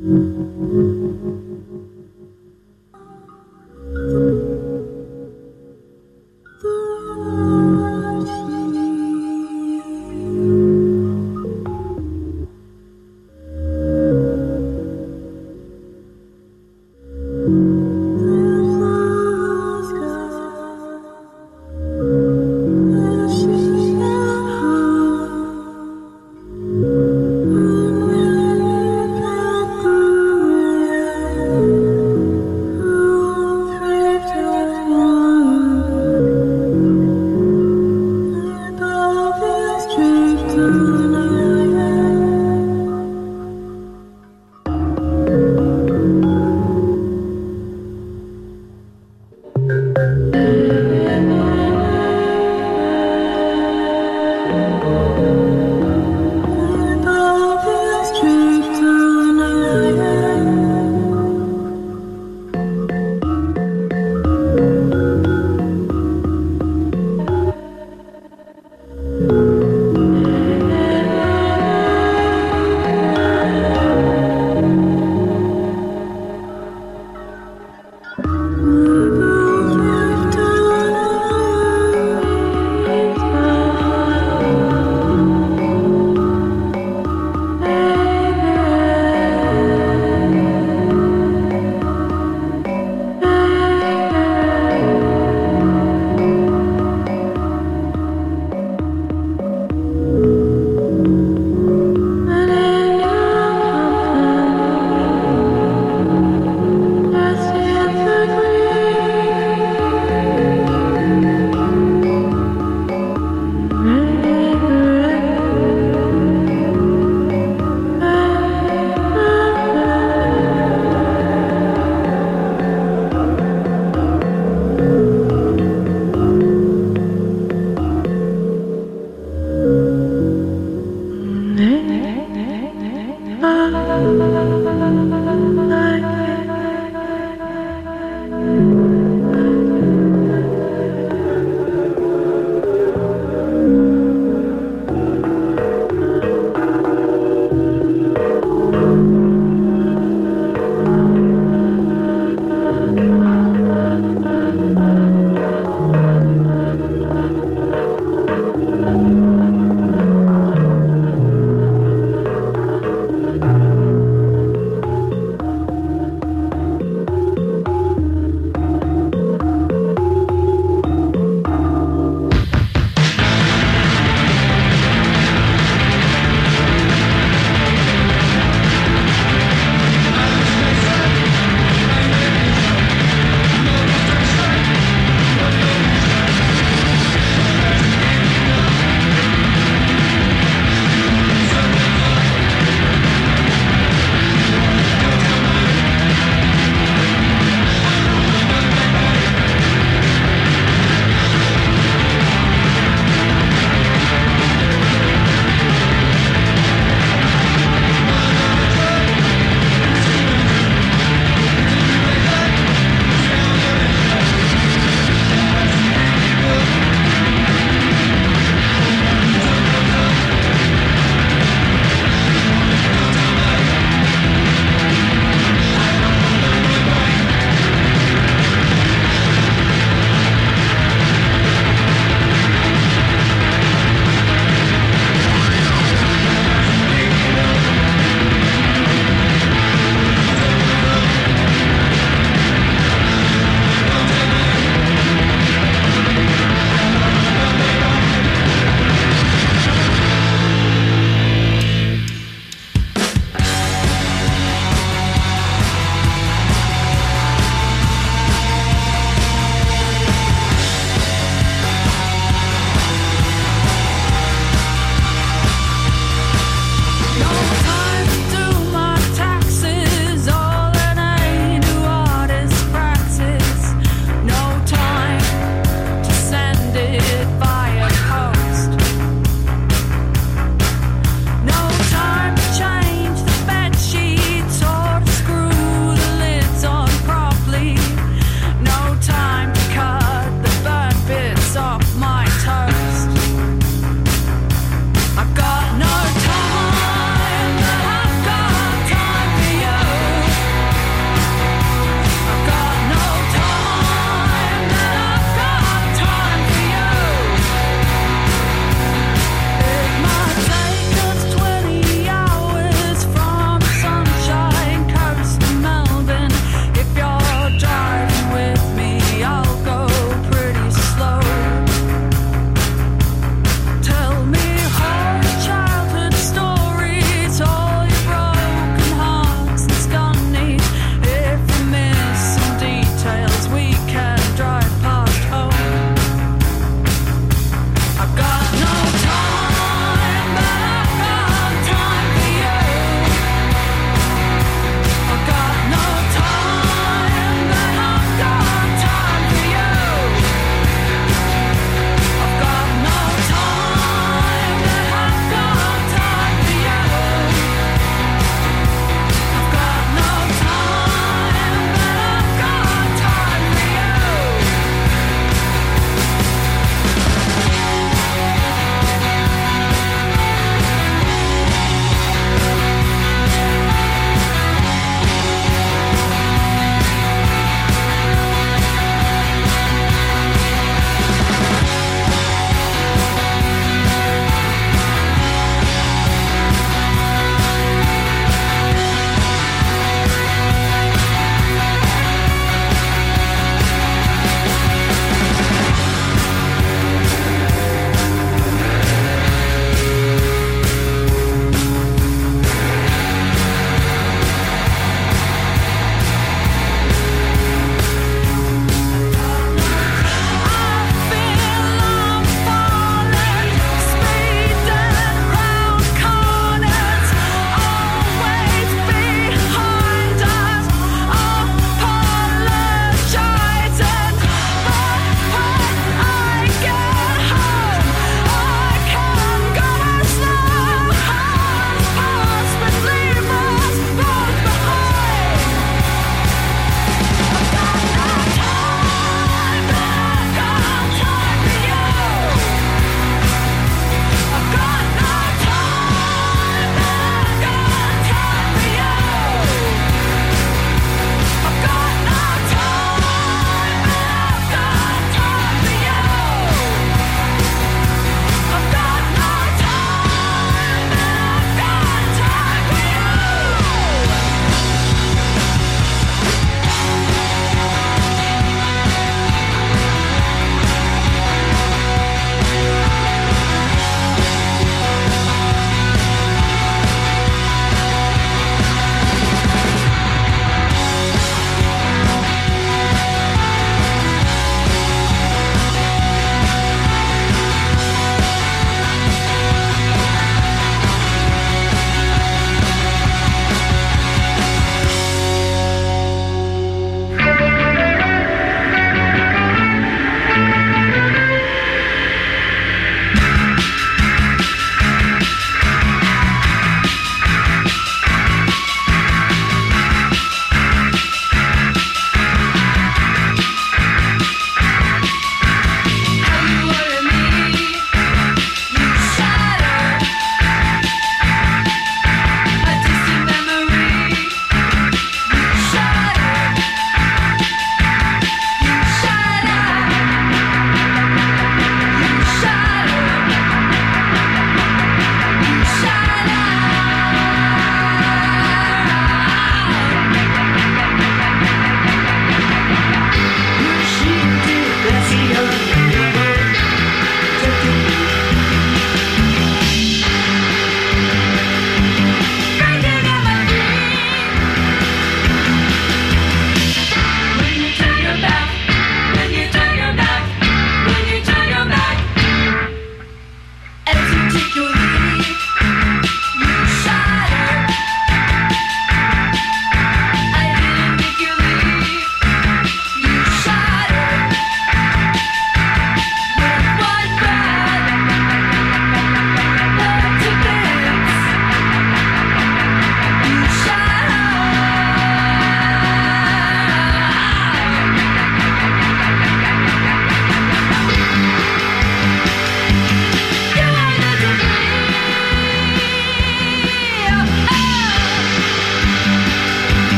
[0.00, 0.39] Mm-hmm.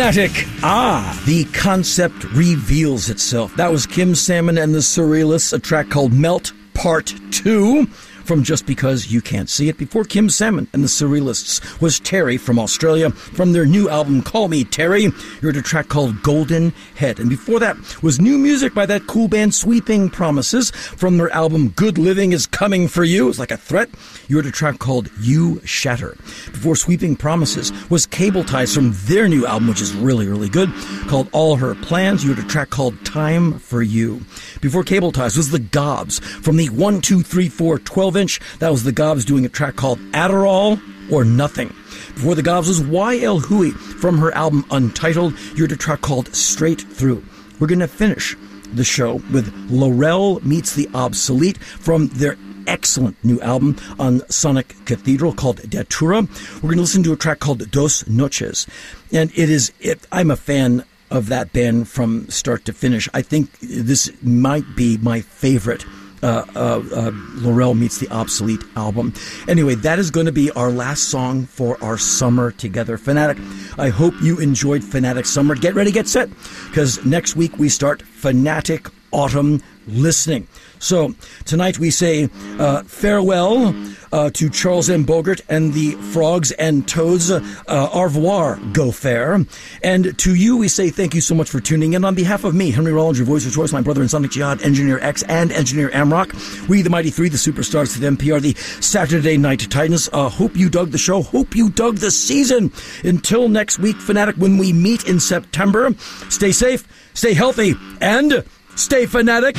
[0.00, 0.46] Fanatic.
[0.62, 3.54] Ah, the concept reveals itself.
[3.56, 7.86] That was Kim Salmon and the Surrealists, a track called Melt Part 2
[8.30, 9.76] from Just Because You Can't See It.
[9.76, 14.46] Before Kim Salmon and the Surrealists was Terry from Australia from their new album Call
[14.46, 15.02] Me Terry.
[15.02, 15.12] You
[15.42, 17.18] heard a track called Golden Head.
[17.18, 21.70] And before that was new music by that cool band Sweeping Promises from their album
[21.70, 23.28] Good Living is Coming for You.
[23.28, 23.90] It's like a threat.
[24.28, 26.16] You heard a track called You Shatter.
[26.52, 30.72] Before Sweeping Promises was Cable Ties from their new album, which is really, really good,
[31.08, 32.22] called All Her Plans.
[32.22, 34.20] You heard a track called Time for You.
[34.60, 38.19] Before Cable Ties was the Gobs from the 1, 2, 3, 4, 12
[38.58, 40.80] That was the Gobs doing a track called Adderall
[41.10, 41.68] or Nothing.
[42.14, 45.38] Before the Gobs was YL Hooi from her album Untitled.
[45.54, 47.24] You heard a track called Straight Through.
[47.58, 48.36] We're going to finish
[48.74, 52.36] the show with Lorelle Meets the Obsolete from their
[52.66, 56.22] excellent new album on Sonic Cathedral called Datura.
[56.56, 58.66] We're going to listen to a track called Dos Noches.
[59.12, 63.08] And it is, it, I'm a fan of that band from start to finish.
[63.12, 65.84] I think this might be my favorite.
[66.22, 67.10] Uh, uh, uh,
[67.40, 69.14] Lorelle Meets the Obsolete album.
[69.48, 72.98] Anyway, that is going to be our last song for our summer together.
[72.98, 73.38] Fanatic,
[73.78, 75.54] I hope you enjoyed Fanatic Summer.
[75.54, 76.28] Get ready, get set,
[76.68, 80.46] because next week we start Fanatic Autumn Listening.
[80.80, 82.28] So tonight we say
[82.58, 83.74] uh, farewell
[84.12, 85.04] uh, to Charles M.
[85.04, 87.30] Bogert and the Frogs and Toads.
[87.30, 89.44] Uh, au revoir, go fair.
[89.82, 92.04] And to you we say thank you so much for tuning in.
[92.04, 94.62] On behalf of me, Henry Rollins, your voice of choice, my brother in Sonic Jihad,
[94.62, 98.54] Engineer X, and Engineer Amrock, we the Mighty Three, the superstars of the NPR, the
[98.82, 100.08] Saturday Night Titans.
[100.12, 101.22] Uh, hope you dug the show.
[101.22, 102.72] Hope you dug the season.
[103.04, 105.94] Until next week, Fanatic, when we meet in September,
[106.30, 108.44] stay safe, stay healthy, and
[108.76, 109.56] stay fanatic.